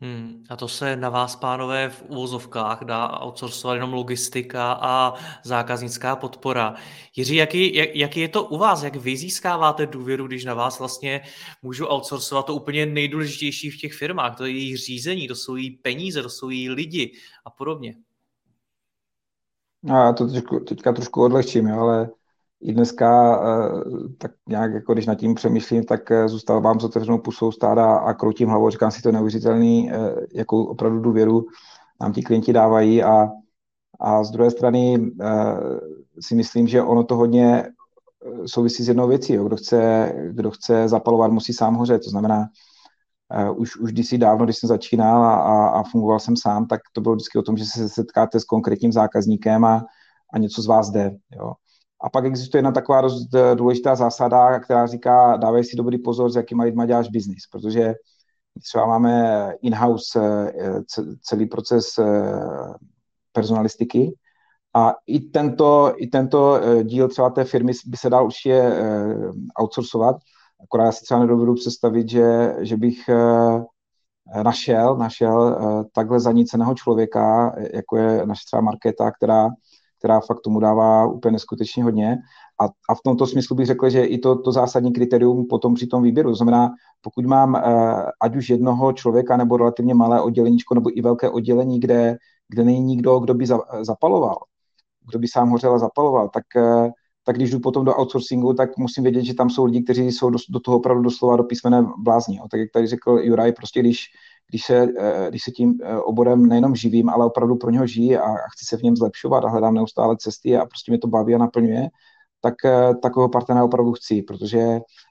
[0.00, 6.16] Hmm, a to se na vás, pánové, v úvozovkách dá outsourcovat jenom logistika a zákaznická
[6.16, 6.74] podpora.
[7.16, 8.82] Jiří, jaký, jak, jaký je to u vás?
[8.82, 11.20] Jak vy získáváte důvěru, když na vás vlastně
[11.62, 14.36] můžu outsourcovat to úplně nejdůležitější v těch firmách?
[14.36, 17.12] To je jejich řízení, to jsou její peníze, to jsou její lidi
[17.46, 17.94] a podobně.
[19.82, 22.08] No, já to teďka, teďka trošku odlehčím, ale
[22.60, 27.18] i dneska, eh, tak nějak jako když nad tím přemýšlím, tak eh, zůstávám s otevřenou
[27.18, 29.96] pusou stáda a kroutím hlavou, říkám si to neuvěřitelný, eh,
[30.34, 31.46] jakou opravdu důvěru
[32.00, 33.28] nám ti klienti dávají a,
[34.00, 35.12] a z druhé strany
[36.20, 37.68] si myslím, že ono to hodně
[38.46, 39.32] souvisí s jednou věcí.
[39.32, 39.44] Jo.
[39.44, 42.02] Kdo, chce, kdo chce zapalovat, musí sám hořet.
[42.04, 42.48] To znamená,
[43.56, 46.80] už, už když si dávno, když jsem začínal a, a, a fungoval jsem sám, tak
[46.92, 49.84] to bylo vždycky o tom, že se setkáte s konkrétním zákazníkem a,
[50.32, 51.16] a něco z vás jde.
[51.36, 51.52] Jo.
[52.00, 56.36] A pak existuje jedna taková eh, důležitá zásada, která říká, dávej si dobrý pozor, s
[56.36, 57.94] jakýma lidma děláš biznis, protože
[58.62, 60.80] třeba máme in-house eh,
[61.22, 62.04] celý proces eh,
[63.32, 64.14] personalistiky
[64.74, 68.72] a i tento, i tento díl třeba té firmy by se dal určitě
[69.62, 70.16] outsourcovat,
[70.64, 73.10] akorát si třeba nedovedu představit, že, že bych
[74.42, 75.58] našel, našel
[75.94, 79.48] takhle zaníceného člověka, jako je naše třeba Markéta, která
[79.98, 82.18] která fakt tomu dává úplně neskutečně hodně.
[82.60, 85.86] A, a v tomto smyslu bych řekl, že i to, to zásadní kritérium potom při
[85.86, 86.30] tom výběru.
[86.30, 87.60] To znamená, pokud mám uh,
[88.20, 92.16] ať už jednoho člověka nebo relativně malé odděleníčko nebo i velké oddělení, kde,
[92.48, 94.36] kde není nikdo, kdo by za, zapaloval,
[95.08, 96.90] kdo by sám hořel a zapaloval, tak, uh,
[97.26, 100.30] tak když jdu potom do outsourcingu, tak musím vědět, že tam jsou lidi, kteří jsou
[100.30, 102.40] do, do toho opravdu doslova do písmene blázni.
[102.50, 103.98] Tak jak tady řekl Juraj, prostě když
[104.50, 108.16] když se, eh, když se tím eh, oborem nejenom živím, ale opravdu pro něho žijí
[108.16, 111.34] a chci se v něm zlepšovat a hledám neustále cesty a prostě mě to baví
[111.34, 111.88] a naplňuje,
[112.40, 114.58] tak eh, takového partnera opravdu chci, protože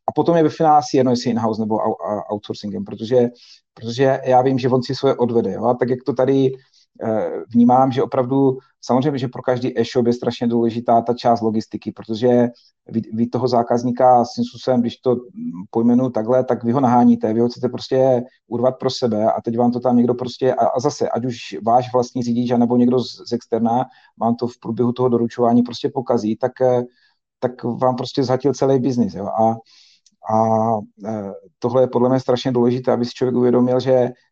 [0.08, 1.78] a potom je ve finále asi jedno, jestli in-house nebo
[2.34, 3.28] outsourcingem, protože,
[3.73, 5.65] protože já vím, že on si svoje odvede, jo?
[5.65, 6.51] a tak jak to tady
[7.53, 12.47] vnímám, že opravdu samozřejmě, že pro každý e-shop je strašně důležitá ta část logistiky, protože
[12.88, 15.15] vy, vy toho zákazníka s způsobem, když to
[15.69, 19.58] pojmenu takhle, tak vy ho naháníte, vy ho chcete prostě urvat pro sebe a teď
[19.58, 22.99] vám to tam někdo prostě, a, a zase, ať už váš vlastní řidič, nebo někdo
[22.99, 23.86] z, z externa
[24.19, 26.51] vám to v průběhu toho doručování prostě pokazí, tak,
[27.39, 29.15] tak vám prostě zhatil celý biznis.
[29.15, 29.55] A,
[30.36, 30.69] a
[31.05, 34.24] e, tohle je podle mě strašně důležité, aby si člověk uvědomil, že Eh,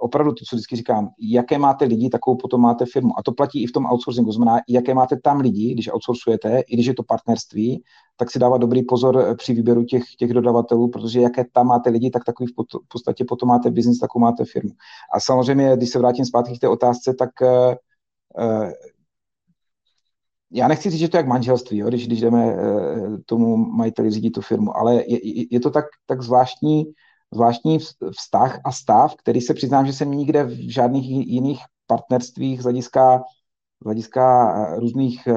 [0.00, 3.18] opravdu to, co vždycky říkám, jaké máte lidi, takovou potom máte firmu.
[3.18, 4.32] A to platí i v tom outsourcingu.
[4.32, 7.82] Znamená, jaké máte tam lidi, když outsourcujete, i když je to partnerství,
[8.16, 11.90] tak si dává dobrý pozor eh, při výběru těch, těch dodavatelů, protože jaké tam máte
[11.90, 14.70] lidi, tak takový v podstatě potom máte biznis, takovou máte firmu.
[15.14, 18.70] A samozřejmě, když se vrátím zpátky k té otázce, tak uh,
[20.52, 22.56] já nechci říct, že to je jak manželství, jo, když, když jdeme
[23.26, 25.18] tomu majiteli řídit tu firmu, ale je,
[25.50, 26.84] je to tak, tak zvláštní,
[27.34, 27.78] zvláštní
[28.18, 33.22] vztah a stav, který se přiznám, že jsem nikde v žádných jiných partnerstvích z hlediska,
[33.82, 35.34] z hlediska eh, různých eh,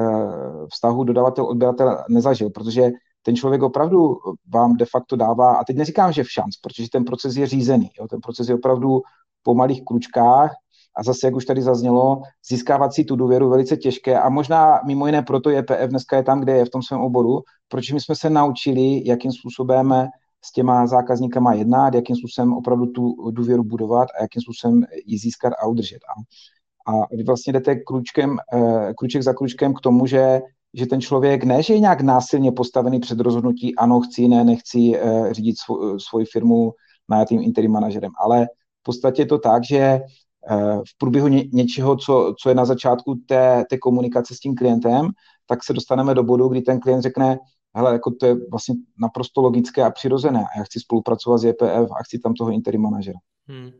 [0.72, 2.90] vztahů dodavatel-odběratel nezažil, protože
[3.22, 4.16] ten člověk opravdu
[4.54, 7.90] vám de facto dává, a teď neříkám, že v šanc, protože ten proces je řízený,
[8.00, 9.02] jo, ten proces je opravdu
[9.42, 10.50] po malých kručkách
[10.96, 15.06] a zase, jak už tady zaznělo, získávat si tu důvěru velice těžké a možná mimo
[15.06, 18.00] jiné proto je PF dneska je tam, kde je v tom svém oboru, protože my
[18.00, 20.08] jsme se naučili, jakým způsobem
[20.44, 25.52] s těma zákazníkama jednat, jakým způsobem opravdu tu důvěru budovat a jakým způsobem ji získat
[25.62, 25.98] a udržet.
[26.08, 30.40] A, a vy vlastně jdete kručkem, eh, kruček za kručkem k tomu, že
[30.76, 34.78] že ten člověk ne, že je nějak násilně postavený před rozhodnutí, ano, chci, ne, nechci
[34.78, 36.72] uh, řídit svou, svoji firmu
[37.08, 38.46] najatým interim manažerem, ale
[38.80, 40.00] v podstatě je to tak, že
[40.88, 45.08] v průběhu ně, něčeho, co, co je na začátku té, té komunikace s tím klientem,
[45.46, 47.38] tak se dostaneme do bodu, kdy ten klient řekne,
[47.74, 51.90] hele, jako to je vlastně naprosto logické a přirozené a já chci spolupracovat s JPF
[52.00, 53.18] a chci tam toho interim manažera.
[53.48, 53.72] Hmm.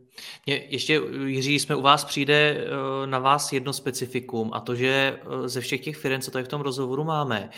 [0.47, 5.49] Ještě, Jiří, jsme u vás přijde eh, na vás jedno specifikum a to, že eh,
[5.49, 7.49] ze všech těch firm, co tady v tom rozhovoru máme,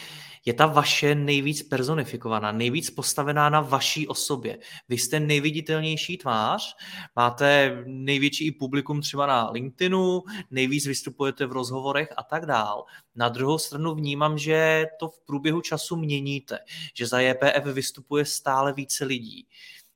[0.48, 4.58] je ta vaše nejvíc personifikovaná, nejvíc postavená na vaší osobě.
[4.90, 6.76] Vy jste nejviditelnější tvář,
[7.16, 12.86] máte největší publikum třeba na LinkedInu, nejvíc vystupujete v rozhovorech a tak dál.
[13.16, 16.60] Na druhou stranu vnímám, že to v průběhu času měníte,
[16.94, 19.48] že za JPF vystupuje stále více lidí.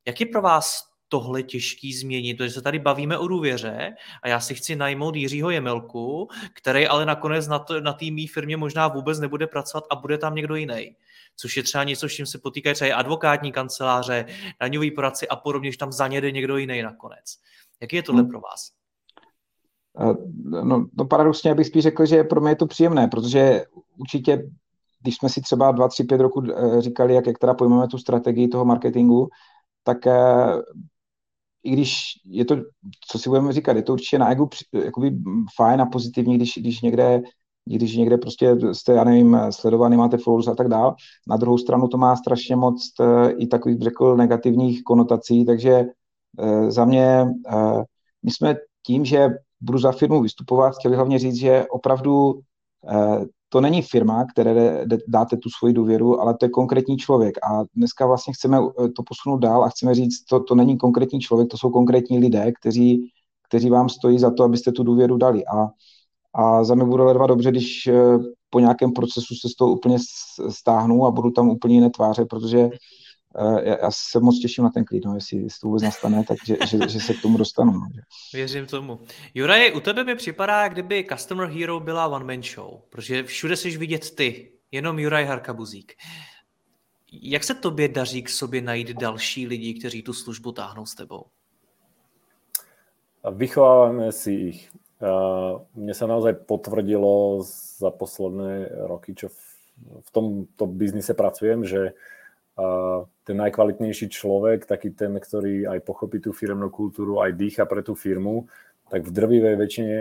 [0.07, 4.39] Jak je pro vás tohle těžký změnit, protože se tady bavíme o důvěře a já
[4.39, 8.87] si chci najmout Jiřího Jemelku, který ale nakonec na, to, na té mý firmě možná
[8.87, 10.95] vůbec nebude pracovat a bude tam někdo jiný.
[11.35, 14.25] Což je třeba něco, s čím se potýkají třeba advokátní kanceláře,
[14.61, 17.37] daňový poradci a podobně, že tam zaněde někdo jiný nakonec.
[17.81, 18.29] Jaký je tohle hmm.
[18.29, 18.71] pro vás?
[20.43, 23.65] No, no paradoxně já bych spíš řekl, že pro mě je to příjemné, protože
[23.97, 24.49] určitě,
[25.01, 27.97] když jsme si třeba 2, 3, 5 roku eh, říkali, jak, jak teda pojmeme tu
[27.97, 29.29] strategii toho marketingu,
[29.83, 30.13] tak eh,
[31.63, 32.57] i když je to,
[33.07, 35.17] co si budeme říkat, je to určitě na ego jakoby
[35.55, 37.21] fajn a pozitivní, když, když někde
[37.65, 40.95] když někde prostě jste, já nevím, sledovaný, máte followers a tak dál.
[41.27, 45.85] Na druhou stranu to má strašně moc eh, i takových, řekl, negativních konotací, takže
[46.39, 47.25] e, za mě, e,
[48.23, 49.29] my jsme tím, že
[49.61, 52.39] budu za firmu vystupovat, chtěli hlavně říct, že opravdu
[53.53, 57.37] to není firma, které dáte tu svoji důvěru, ale to je konkrétní člověk.
[57.37, 61.19] A dneska vlastně chceme eh, to posunout dál a chceme říct, to, to není konkrétní
[61.19, 63.11] člověk, to jsou konkrétní lidé, kteří,
[63.47, 65.45] kteří vám stojí za to, abyste tu důvěru dali.
[65.45, 65.67] A,
[66.33, 68.17] a za mě bude ledva dobře, když eh,
[68.49, 69.97] po nějakém procesu se z toho úplně
[70.49, 72.69] stáhnu a budu tam úplně jiné tváře, protože
[73.37, 76.57] já, já se moc těším na ten klid, no, jestli, jestli to vůbec nastane, takže
[76.67, 77.71] že, že se k tomu dostanu.
[77.71, 77.87] No.
[78.33, 78.99] Věřím tomu.
[79.33, 84.15] Juraj, u tebe mi připadá, kdyby Customer Hero byla one-man show, protože všude jsi vidět
[84.15, 85.93] ty, jenom Juraj Harkabuzík.
[87.11, 91.25] Jak se tobě daří k sobě najít další lidi, kteří tu službu táhnou s tebou?
[93.31, 94.59] Vychováváme si ich.
[95.73, 97.41] Mne sa naozaj potvrdilo
[97.77, 99.33] za posledné roky, čo
[99.81, 101.97] v tomto biznise pracujem, že
[103.23, 107.93] ten najkvalitnejší človek, taký ten, ktorý aj pochopí tú firmnú kultúru, aj dýcha pre tú
[107.93, 108.49] firmu,
[108.91, 109.97] tak v drvivej väčšine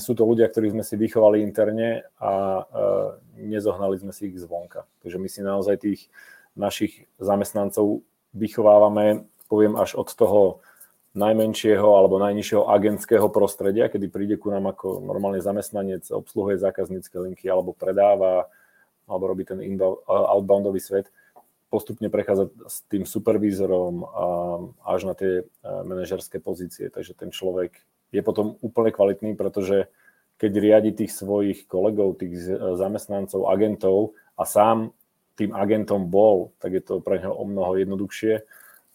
[0.00, 2.64] sú to ľudia, ktorí sme si vychovali interne a
[3.36, 4.88] nezohnali sme si ich zvonka.
[5.04, 6.00] Takže my si naozaj tých
[6.56, 8.00] našich zamestnancov
[8.32, 10.64] vychovávame, poviem, až od toho
[11.10, 17.50] najmenšieho alebo najnižšieho agentského prostredia, kedy príde ku nám ako normálny zamestnanec, obsluhuje zákaznícke linky
[17.50, 18.46] alebo predáva,
[19.10, 19.58] alebo robí ten
[20.06, 21.10] outboundový svet,
[21.70, 24.02] postupne prechádza s tým supervízorom
[24.82, 26.90] až na tie e, manažerské pozície.
[26.90, 27.78] Takže ten človek
[28.10, 29.86] je potom úplne kvalitný, pretože
[30.34, 34.90] keď riadi tých svojich kolegov, tých e, zamestnancov, agentov a sám
[35.38, 38.42] tým agentom bol, tak je to pre neho o mnoho jednoduchšie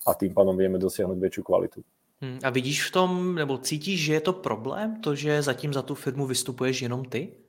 [0.05, 1.79] a tým pádom vieme dosiahnuť väčšiu kvalitu.
[2.21, 3.09] Hmm, a vidíš v tom,
[3.39, 7.44] nebo cítíš, že je to problém, to, že zatím za tu firmu vystupuješ jenom ty?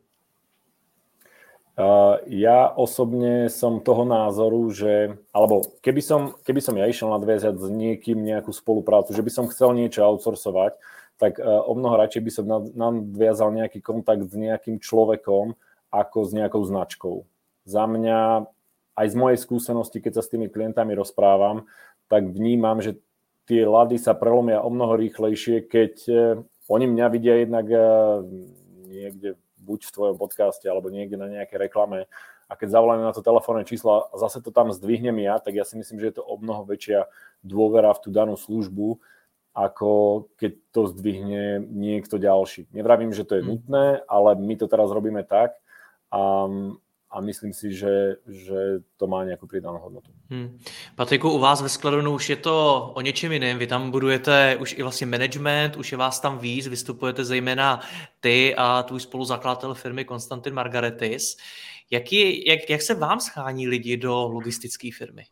[2.32, 7.68] Ja osobne som toho názoru, že, alebo keby som, keby som ja išiel nadviazať s
[7.68, 10.80] niekým nejakú spoluprácu, že by som chcel niečo outsourcovať,
[11.20, 15.52] tak o mnoho radšej by som nadviazal nejaký kontakt s nejakým človekom
[15.92, 17.28] ako s nejakou značkou.
[17.68, 18.48] Za mňa,
[18.96, 21.68] aj z mojej skúsenosti, keď sa s tými klientami rozprávam,
[22.08, 22.96] tak vnímam, že
[23.44, 26.14] tie lady sa prelomia o mnoho rýchlejšie, keď e,
[26.72, 27.66] oni mňa vidia jednak
[28.86, 32.06] niekde buď v tvojom podcaste alebo niekde na nejaké reklame
[32.46, 35.66] a keď zavolajú na to telefónne číslo a zase to tam zdvihnem ja, tak ja
[35.66, 37.10] si myslím, že je to o mnoho väčšia
[37.42, 39.02] dôvera v tú danú službu,
[39.50, 39.90] ako
[40.38, 42.70] keď to zdvihne niekto ďalší.
[42.70, 43.48] Nevravím, že to je hm.
[43.50, 45.58] nutné, ale my to teraz robíme tak
[46.14, 46.46] a
[47.16, 48.54] a myslím si, že, že
[48.96, 50.10] to má nějakou přidanou hodnotu.
[50.30, 50.58] Hmm.
[50.94, 53.58] Patriku, u vás ve Skladonu už je to o něčem jiném.
[53.58, 57.80] Vy tam budujete už i vlastně management, už je vás tam víc, vystupujete zejména
[58.20, 61.36] ty a tvůj spoluzakladatel firmy Konstantin Margaretis.
[61.90, 65.24] Jak, je, jak, jak se vám schání lidi do logistické firmy?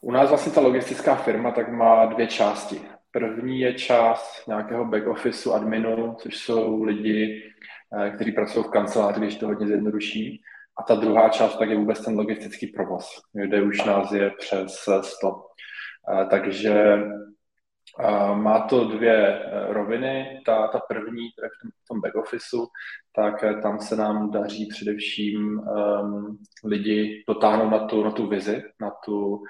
[0.00, 2.80] U nás vlastně ta logistická firma tak má dvě části.
[3.10, 7.52] První je část nějakého back officeu adminu, což jsou lidi,
[8.14, 10.42] kteří pracují v kanceláři, když to hodně zjednoduší.
[10.78, 14.88] A ta druhá část tak je vůbec ten logistický provoz, kde už nás je přes
[15.02, 15.46] 100.
[16.22, 17.02] Eh, takže
[18.34, 20.40] Má to dvě eh, roviny.
[20.46, 22.66] Ta, ta první, která v tom, v tom back officeu,
[23.16, 28.62] tak eh, tam se nám daří především um, lidi dotáhnout na tu, na tu vizi,
[28.80, 29.42] na tu,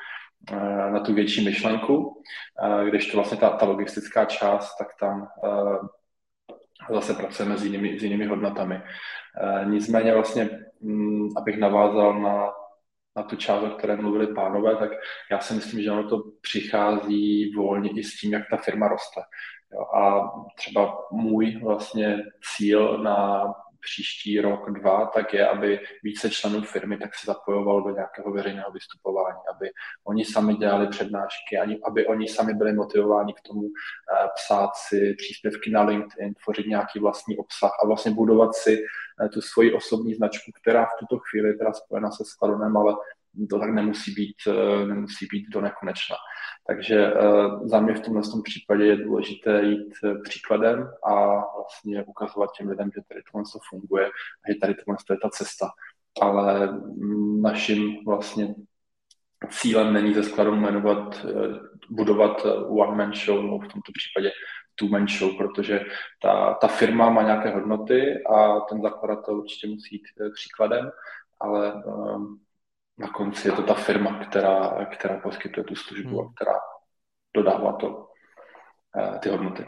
[0.93, 5.28] na tu větší myšlenku, uh, když to vlastně ta, ta logistická část, tak tam
[6.91, 8.74] zase pracujeme s jinými, s jinými hodnotami.
[8.76, 12.51] Uh, nicméně vlastně, um, abych navázal na
[13.16, 14.91] na tu část, o které mluvili pánové, tak
[15.30, 19.20] já si myslím, že ono to přichází volně i s tím, jak ta firma roste.
[19.72, 22.18] Jo, a třeba můj vlastně
[22.57, 23.45] cíl na
[23.83, 28.70] příští rok, dva, tak je, aby více členů firmy tak se zapojovalo do nějakého veřejného
[28.70, 29.70] vystupování, aby
[30.05, 35.70] oni sami dělali přednášky, aby oni sami byli motivováni k tomu eh, psát si příspěvky
[35.70, 38.78] na LinkedIn, tvořit nějaký vlastní obsah a vlastně budovat si
[39.24, 42.95] eh, tu svoji osobní značku, která v tuto chvíli je teda spojena se Skladonem, ale
[43.51, 46.16] to tak nemusí být, eh, nemusí být do nekonečna.
[46.66, 47.12] Takže
[47.64, 52.91] za mě v tomhle tom případě je důležité jít příkladem a vlastně ukazovat těm lidem,
[52.95, 55.68] že tady tohle funguje a že tady tohle je ta cesta.
[56.20, 58.55] Ale mm, naším vlastně
[59.51, 61.26] cílem není ze skladu jmenovat,
[61.91, 64.30] budovat one-man show, nebo v tomto případě
[64.74, 65.85] two-man show, protože
[66.22, 70.03] ta, ta firma má nějaké hodnoty a ten zakladatel určitě musí jít
[70.35, 70.91] příkladem,
[71.41, 71.83] ale
[72.99, 76.32] na konci je to ta firma, která, která poskytuje tu službu a hmm.
[76.34, 76.53] která
[77.36, 78.09] dodává to,
[78.97, 79.66] eh, ty hodnoty.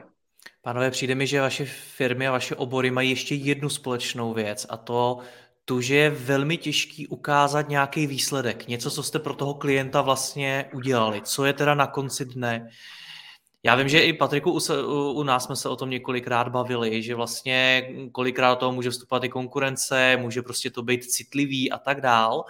[0.62, 4.76] Pánové, přijde mi, že vaše firmy a vaše obory mají ještě jednu společnou věc a
[4.76, 5.18] to
[5.64, 10.70] tu, že je velmi těžký ukázat nějaký výsledek, něco, co jste pro toho klienta vlastně
[10.74, 12.68] udělali, co je teda na konci dne.
[13.62, 14.60] Já vím, že i Patriku, u,
[15.12, 19.24] u nás jsme se o tom několikrát bavili, že vlastně kolikrát do toho může vstupovat
[19.24, 22.44] i konkurence, může prostě to být citlivý a tak dál.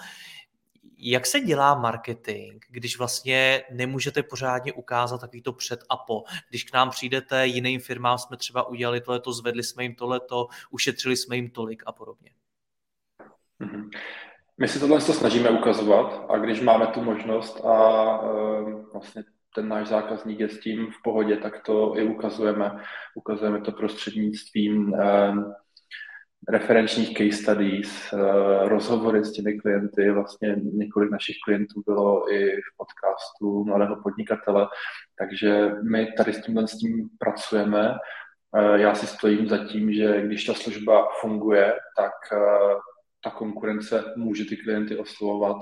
[1.06, 6.22] Jak se dělá marketing, když vlastně nemůžete pořádně ukázat takový to před a po?
[6.48, 11.16] Když k nám přijdete, jiným firmám jsme třeba udělali tohleto, zvedli jsme jim tohleto, ušetřili
[11.16, 12.30] jsme jim tolik a podobně.
[13.60, 13.90] Mm-hmm.
[14.58, 19.24] My si tohle to snažíme ukazovat a když máme tu možnost a uh, vlastně
[19.54, 22.80] ten náš zákazník je s tím v pohodě, tak to i ukazujeme.
[23.14, 25.52] Ukazujeme to prostřednictvím uh,
[26.48, 30.10] referenčních case studies, uh, rozhovory s těmi klienty.
[30.10, 34.68] Vlastně několik našich klientů bylo i v podcastu Mladého podnikatele,
[35.18, 37.90] takže my tady s tímhle s tím pracujeme.
[37.90, 42.12] Uh, já si stojím za tím, že když ta služba funguje, tak
[43.24, 45.56] ta konkurence může ty klienty oslovovat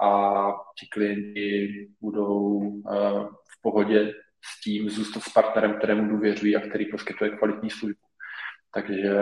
[0.00, 0.32] a
[0.80, 1.68] ti klienti
[2.00, 4.12] budou eh, v pohodě
[4.44, 8.03] s tím zůstat s partnerem, kterému důvěřují a který poskytuje kvalitní službu.
[8.74, 9.14] Takže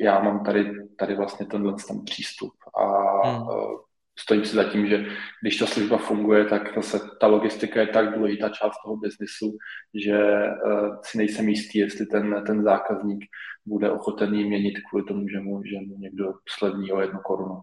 [0.00, 2.84] já mám tady, tady vlastně tenhle ten přístup a
[3.28, 3.48] hmm.
[3.50, 5.04] Eh, stojím si za tím, že
[5.42, 9.56] když ta služba funguje, tak zase ta logistika je tak důležitá část toho biznisu,
[9.94, 10.18] že
[10.66, 13.24] uh, si nejsem jistý, jestli ten, ten zákazník
[13.66, 17.62] bude ochoten ji měnit kvůli tomu, že mu, že mu někdo slevní o jednu korunu.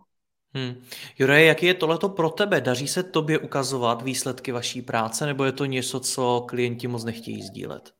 [0.54, 0.82] Hmm.
[1.20, 2.62] Juraj, jaký je tohleto pro tebe?
[2.62, 7.42] Daří se tobě ukazovat výsledky vaší práce, nebo je to něco, co klienti moc nechtějí
[7.42, 7.94] sdílet?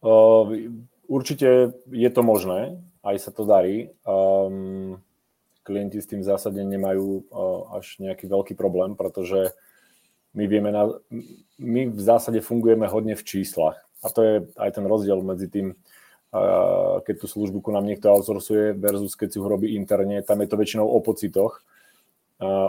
[0.00, 0.54] Uh,
[1.08, 3.90] určitě je to možné, aj se to darí.
[4.04, 5.00] Um,
[5.68, 7.28] klienti s tým zásadne nemajú
[7.76, 9.52] až nejaký veľký problém, pretože
[10.32, 10.88] my vieme, na,
[11.60, 13.76] my v zásade fungujeme hodne v číslach.
[14.00, 15.76] A to je aj ten rozdiel medzi tým,
[17.04, 20.48] keď tú službu ku nám niekto outsourcuje versus keď si ho robí interne, tam je
[20.48, 21.60] to väčšinou o pocitoch.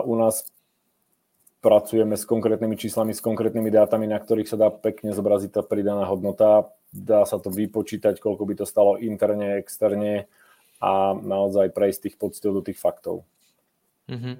[0.04, 0.44] U nás
[1.60, 6.08] pracujeme s konkrétnymi číslami, s konkrétnymi dátami, na ktorých sa dá pekne zobraziť tá pridaná
[6.08, 6.72] hodnota.
[6.90, 10.26] Dá sa to vypočítať, koľko by to stalo interne, externe
[10.80, 13.22] a naozaj prejsť tých pocitov do těch faktů.
[14.08, 14.36] Mm-hmm.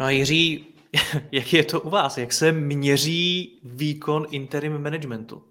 [0.00, 0.66] No a Jiří,
[1.32, 2.18] jak je to u vás?
[2.18, 5.42] Jak se měří výkon interim managementu?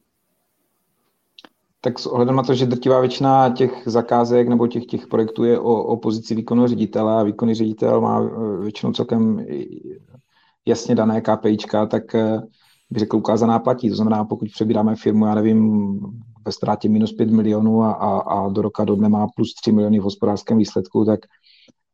[1.82, 5.60] Tak s ohledem na to, že drtivá většina těch zakázek nebo těch, těch projektů je
[5.60, 9.46] o, o pozici výkonu ředitele a výkonný ředitel má eh, většinou celkem
[10.68, 12.42] jasně dané KPIčka, tak eh,
[12.90, 13.90] bych řekl ukázaná platí.
[13.90, 16.00] To znamená, pokud přebíráme firmu, já nevím,
[16.46, 19.72] ve ztrátě minus 5 milionů a, a, a do roka do dne má plus 3
[19.72, 21.20] miliony v hospodářském výsledku, tak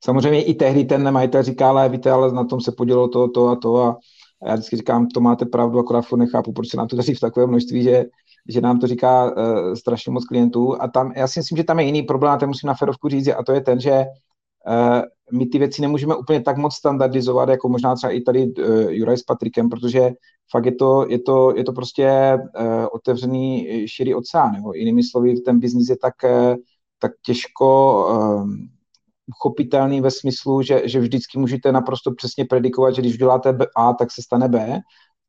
[0.04, 3.48] samozřejmě i tehdy ten majitel říká, ale víte, ale na tom se podělo to, to
[3.48, 3.98] a to a
[4.46, 7.20] já vždycky říkám, to máte pravdu, akorát furt nechápu, proč se nám to daří v
[7.20, 8.06] takové množství, že,
[8.50, 11.80] že nám to říká uh, strašně moc klientů a tam, já si myslím, že tam
[11.80, 14.06] je jiný problém, a ten musím na ferovku říct, a to je ten, že
[14.68, 15.02] uh,
[15.32, 19.18] my ty věci nemůžeme úplně tak moc standardizovat, jako možná třeba i tady uh, Juraj
[19.18, 20.12] s Patrikem, protože
[20.52, 24.56] fakt je to, je to, je to prostě uh, otevřený širý oceán.
[24.56, 24.74] Jo.
[24.74, 26.56] Jinými slovy, ten biznis je tak, uh,
[27.00, 28.50] tak těžko uh,
[29.28, 34.12] uchopitelný ve smyslu, že, že vždycky můžete naprosto přesně predikovat, že když uděláte A, tak
[34.12, 34.80] se stane B.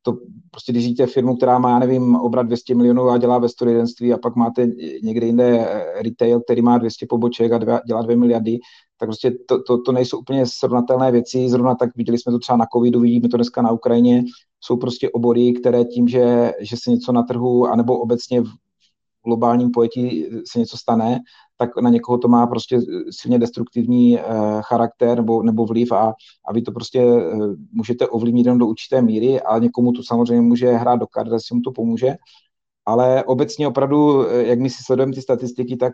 [0.02, 0.16] to
[0.50, 4.18] prostě když vidíte firmu, která má, nevím, obrat 200 milionů a dělá ve strojírenství a
[4.18, 4.66] pak máte
[5.02, 8.58] někde jinde eh, retail, který má 200 poboček a dva, dělá 2 miliardy,
[9.02, 11.48] tak prostě to, to, to nejsou úplně srovnatelné věci.
[11.48, 14.24] Zrovna tak viděli jsme to třeba na covidu, vidíme to dneska na Ukrajině.
[14.60, 18.48] Jsou prostě obory, které tím, že, že se něco na trhu, anebo obecně v
[19.24, 21.20] globálním pojetí se něco stane,
[21.56, 22.80] tak na někoho to má prostě
[23.10, 24.22] silně destruktivní eh,
[24.60, 26.14] charakter nebo, nebo vliv a,
[26.48, 27.36] a vy to prostě eh,
[27.72, 31.54] můžete ovlivnit jenom do určité míry a někomu to samozřejmě může hrát do kart, si
[31.54, 32.14] mu to pomůže.
[32.86, 35.92] Ale obecně opravdu, eh, jak my si sledujeme ty statistiky, tak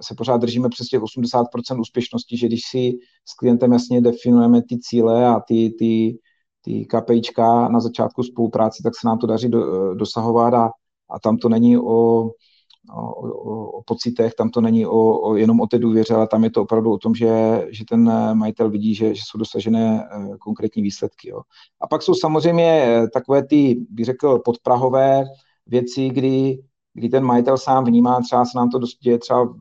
[0.00, 2.92] se pořád držíme přes těch 80% úspěšnosti, že když si
[3.24, 6.18] s klientem jasně definujeme ty cíle a ty, ty,
[6.64, 10.70] ty KPIčka na začátku spolupráce, tak se nám to daří do, dosahovat a,
[11.10, 12.30] a tam to není o,
[12.92, 13.10] o,
[13.78, 16.62] o, pocitech, tam to není o, o, jenom o té důvěře, ale tam je to
[16.62, 21.28] opravdu o tom, že, že ten majitel vidí, že, že jsou dosažené eh, konkrétní výsledky.
[21.28, 21.40] Jo.
[21.80, 25.24] A pak jsou samozřejmě eh, takové ty, bych řekl, podprahové
[25.66, 26.58] věci, kdy,
[26.94, 29.54] kdy ten majitel sám vnímá, třeba se nám to děje třeba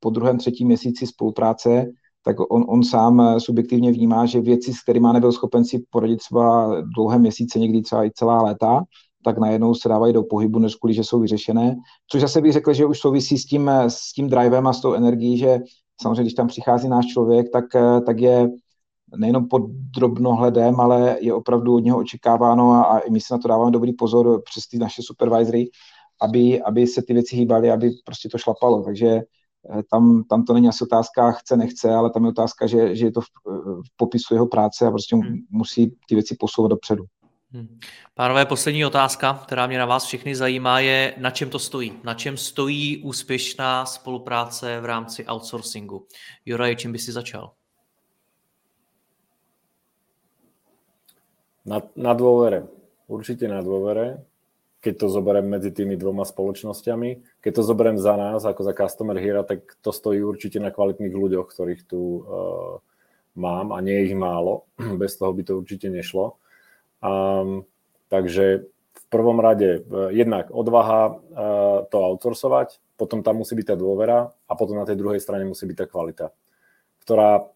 [0.00, 1.86] po druhém, třetím měsíci spolupráce,
[2.24, 6.16] tak on, on sám eh, subjektivně vnímá, že věci, s kterými nebyl schopen si poradit
[6.16, 8.82] třeba dlouhé měsíce, někdy třeba i celá léta,
[9.24, 11.76] tak najednou se dávají do pohybu, než kvůli, že jsou vyřešené.
[12.10, 14.92] Což zase bych řekl, že už souvisí s tím, s tím drivem a s tou
[14.94, 15.58] energií, že
[16.02, 17.64] samozřejmě, když tam přichází náš člověk, tak,
[18.06, 18.48] tak je
[19.16, 23.48] nejenom pod drobnohledem, ale je opravdu od něho očekáváno a, a my si na to
[23.48, 25.70] dáváme dobrý pozor přes ty naše supervisory,
[26.22, 28.82] aby, aby se ty věci hýbaly, aby prostě to šlapalo.
[28.82, 32.96] Takže eh, tam, tam to není asi otázka chce, nechce, ale tam je otázka, že,
[32.96, 33.26] že je to v,
[33.86, 35.36] v popisu jeho práce a prostě hmm.
[35.50, 37.04] musí ty věci posouvat dopředu.
[37.52, 37.78] Hmm.
[38.14, 41.92] Pánové, poslední otázka, která mě na vás všechny zajímá, je, na čem to stojí?
[42.04, 46.06] Na čem stojí úspěšná spolupráce v rámci outsourcingu?
[46.46, 47.50] Juraj, čím by si začal?
[51.68, 52.64] Na, na dôvere.
[53.12, 54.24] Určite na dôvere.
[54.80, 57.40] Keď to zoberiem medzi tými dvoma spoločnosťami.
[57.44, 61.12] Keď to zoberiem za nás, ako za Customer Hero, tak to stojí určite na kvalitných
[61.12, 62.80] ľuďoch, ktorých tu uh,
[63.36, 64.64] mám a nie je ich málo.
[65.02, 66.40] Bez toho by to určite nešlo.
[67.04, 67.68] Um,
[68.08, 73.76] takže v prvom rade uh, jednak odvaha uh, to outsourcovať, potom tam musí byť tá
[73.76, 76.26] dôvera a potom na tej druhej strane musí byť tá kvalita,
[77.04, 77.46] ktorá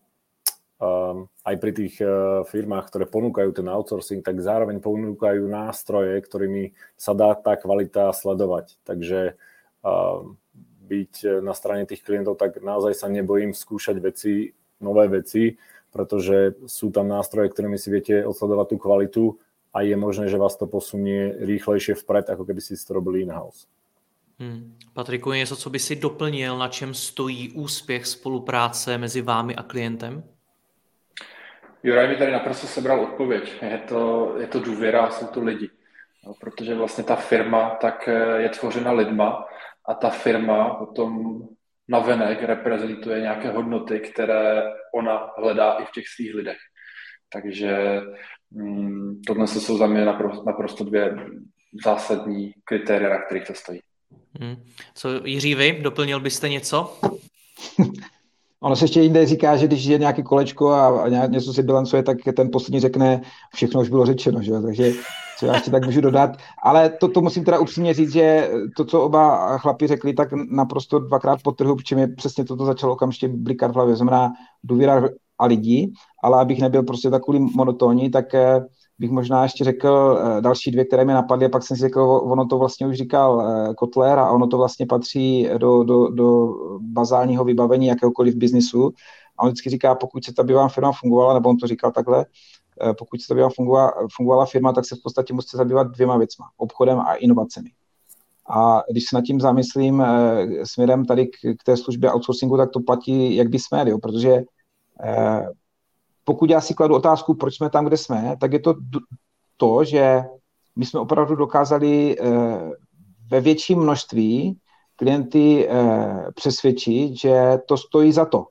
[1.47, 7.15] aj pri tých uh, firmách, ktoré ponúkajú ten outsourcing, tak zároveň ponúkajú nástroje, ktorými sa
[7.15, 8.83] dá tá kvalita sledovať.
[8.83, 9.39] Takže
[9.87, 10.35] um,
[10.91, 14.53] byť na strane tých klientov, tak naozaj sa nebojím skúšať veci,
[14.83, 15.55] nové veci,
[15.93, 19.25] pretože sú tam nástroje, ktorými si viete odsledovať tú kvalitu
[19.73, 23.71] a je možné, že vás to posunie rýchlejšie vpred, ako keby si to robili in-house.
[24.39, 24.75] Hmm.
[24.93, 30.25] Patriku, něco, co by si doplnil, na čem stojí úspěch spolupráce mezi vámi a klientem?
[31.83, 33.63] Juraj mi tady naprosto sebral odpověď.
[33.63, 35.71] Je to, je to důvěra, jsou to lidi.
[36.27, 39.45] No, protože vlastně ta firma tak je tvořena lidma
[39.89, 41.41] a ta firma potom
[41.89, 44.63] navenek reprezentuje nějaké hodnoty, které
[44.95, 46.59] ona hledá i v těch svých lidech.
[47.33, 48.01] Takže
[48.51, 51.17] mm, tohle jsou za mě naprosto, naprosto dvě
[51.85, 53.81] zásadní kritéria, na kterých to stojí.
[54.41, 54.57] Hmm.
[54.95, 55.79] Co Jiří, vy?
[55.83, 57.01] Doplnil byste něco?
[58.63, 62.03] Ono se ještě jinde říká, že když je nějaké kolečko a, a něco si bilancuje,
[62.03, 63.23] tak ten poslední řekne,
[63.55, 64.53] všechno už bylo řečeno, že?
[64.61, 64.93] takže
[65.39, 66.31] co já ještě tak můžu dodat.
[66.63, 70.99] Ale to, to musím teda upřímně říct, že to, co oba chlapi řekli, tak naprosto
[70.99, 73.97] dvakrát potrhu, protože mi přesně toto začalo okamžitě blikat v hlavě.
[73.97, 74.33] Znamená
[74.65, 75.09] důvěra
[75.39, 75.93] a lidí,
[76.23, 78.61] ale abych nebyl prostě takový monotónní, tak eh,
[79.03, 82.47] bych možná ještě řekl eh, další dvě, které mi napadly, pak jsem si řekl, ono
[82.47, 87.45] to vlastně už říkal eh, Kotler a ono to vlastně patří do, do, do bazálního
[87.45, 88.93] vybavení jakéhokoliv biznisu.
[89.39, 91.93] A on vždycky říká, pokud se ta by vám firma fungovala, nebo on to říkal
[91.93, 92.27] takhle,
[92.83, 96.45] Eh, pokud se to fungovala, fungovala firma, tak se v podstatě musíte zabývat dvěma věcmi,
[96.57, 97.71] obchodem a inovacemi.
[98.49, 100.05] A když se nad tím zamyslím
[100.65, 104.43] směrem tady k, k té službě outsourcingu, tak to platí jak by jsme, jo, protože
[106.25, 108.75] pokud já si kladu otázku, proč jsme tam, kde jsme, tak je to
[109.57, 110.23] to, že
[110.77, 112.17] my jsme opravdu dokázali
[113.31, 114.59] ve větším množství
[114.97, 115.69] klienty
[116.35, 118.47] přesvědčit, že to stojí za to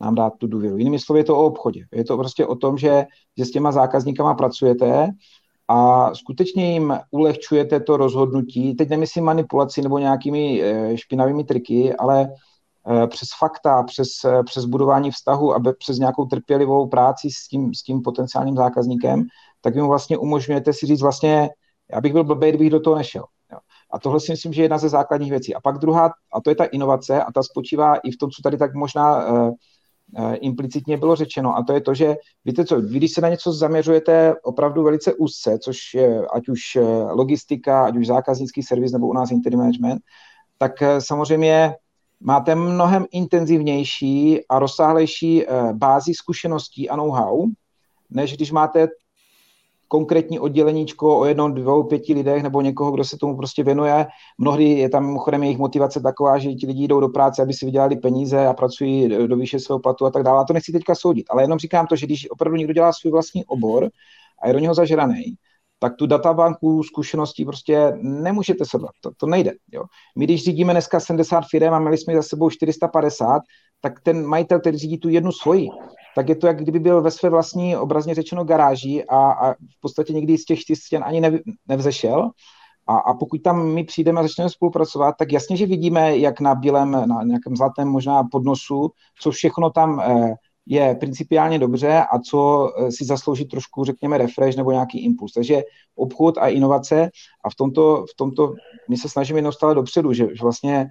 [0.00, 0.76] nám dát tu důvěru.
[0.76, 1.84] Jinými slovy je to o obchodě.
[1.92, 3.04] Je to prostě o tom, že,
[3.38, 5.08] že s těma zákazníkama pracujete
[5.68, 8.74] a skutečně jim ulehčujete to rozhodnutí.
[8.74, 12.34] Teď nemyslím manipulaci nebo nějakými eh, špinavými triky, ale eh,
[13.06, 17.82] přes fakta, přes, eh, přes budování vztahu a přes nějakou trpělivou práci s tím, s
[17.82, 19.26] tím potenciálním zákazníkem,
[19.60, 21.50] tak vy mu vlastně umožňujete si říct vlastně,
[21.92, 23.24] já bych byl blbý, kdybych do toho nešel.
[23.90, 25.54] A tohle si myslím, že je jedna ze základních věcí.
[25.54, 28.42] A pak druhá, a to je ta inovace, a ta spočívá i v tom, co
[28.42, 29.24] tady tak možná
[30.16, 33.28] eh, implicitně bylo řečeno, a to je to, že víte co, vy když se na
[33.28, 38.92] něco zaměřujete opravdu velice úzce, což je ať už eh, logistika, ať už zákaznický servis
[38.92, 40.02] nebo u nás interim management,
[40.58, 41.74] tak samozřejmě
[42.20, 47.46] máte mnohem intenzivnější a rozsáhlejší bázi zkušeností a know-how,
[48.10, 48.88] než když máte
[49.88, 54.06] konkrétní odděleníčko o jednom, dvou, pěti lidech nebo někoho, kdo se tomu prostě věnuje.
[54.38, 57.66] Mnohdy je tam mimochodem jejich motivace taková, že ti lidi jdou do práce, aby si
[57.66, 60.40] vydělali peníze a pracují do výše svého platu a tak dále.
[60.40, 63.10] A to nechci teďka soudit, ale jenom říkám to, že když opravdu někdo dělá svůj
[63.12, 63.90] vlastní obor
[64.42, 65.34] a je do něho zažraný,
[65.82, 68.92] tak tu databanku zkušeností prostě nemůžete sledovat.
[69.00, 69.52] To, to nejde.
[69.72, 69.84] Jo.
[70.18, 73.42] My když řídíme dneska 70 firm a měli jsme za sebou 450,
[73.80, 75.68] tak ten majitel, který řídí tu jednu svoji,
[76.14, 79.80] tak je to, jak kdyby byl ve své vlastní, obrazně řečeno, garáži a, a v
[79.80, 81.34] podstatě nikdy z těch čtyř stěn ani nev,
[81.68, 82.30] nevzešel.
[82.86, 86.54] A, a pokud tam my přijdeme a začneme spolupracovat, tak jasně, že vidíme, jak na
[86.54, 90.34] bílém, na nějakém zlatém možná podnosu, co všechno tam eh,
[90.66, 95.32] je principiálně dobře a co eh, si zaslouží trošku, řekněme, refresh nebo nějaký impuls.
[95.32, 95.62] Takže
[95.96, 97.10] obchod a inovace
[97.44, 98.54] a v tomto, v tomto
[98.88, 100.88] my se snažíme neustále dopředu, že, že vlastně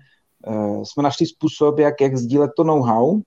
[0.47, 3.21] uh, jsme našli způsob, jak, jak sdílet to know-how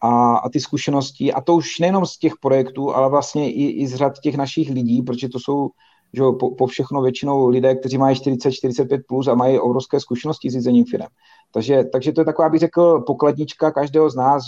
[0.00, 3.86] a, a ty zkušenosti, a to už nejenom z těch projektů, ale vlastně i, i
[3.86, 5.70] z řad těch našich lidí, protože to jsou
[6.14, 10.52] že po, po všechno většinou lidé, kteří mají 40-45 plus a mají obrovské zkušenosti s
[10.52, 11.06] řízením firm.
[11.52, 14.44] Takže, takže to je taková, bych řekl, pokladnička každého z nás,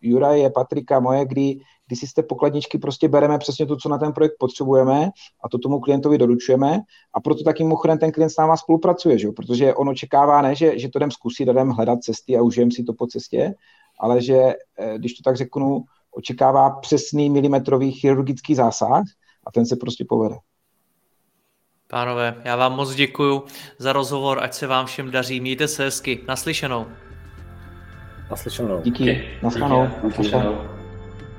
[0.00, 3.98] Juraje, Patrika, moje, kdy, kdy si z té pokladničky prostě bereme přesně to, co na
[3.98, 5.10] ten projekt potřebujeme
[5.44, 6.80] a to tomu klientovi doručujeme
[7.14, 9.28] a proto taky mimochodem ten klient s náma spolupracuje, že?
[9.36, 12.84] protože on očekává ne, že, že to jdem zkusit, jdem hledat cesty a užijem si
[12.84, 13.54] to po cestě,
[14.00, 19.02] ale že, eh, když to tak řeknu, očekává přesný milimetrový chirurgický zásah
[19.46, 20.36] a ten se prostě povede.
[21.88, 23.42] Pánové, já vám moc děkuji
[23.78, 25.40] za rozhovor, ať se vám všem daří.
[25.40, 26.20] Mějte se hezky.
[26.28, 26.86] Naslyšenou.
[28.30, 28.80] Naslyšenou.
[28.82, 29.28] Díky.
[29.42, 29.88] Naslyšenou.
[30.04, 30.73] Naslyšenou.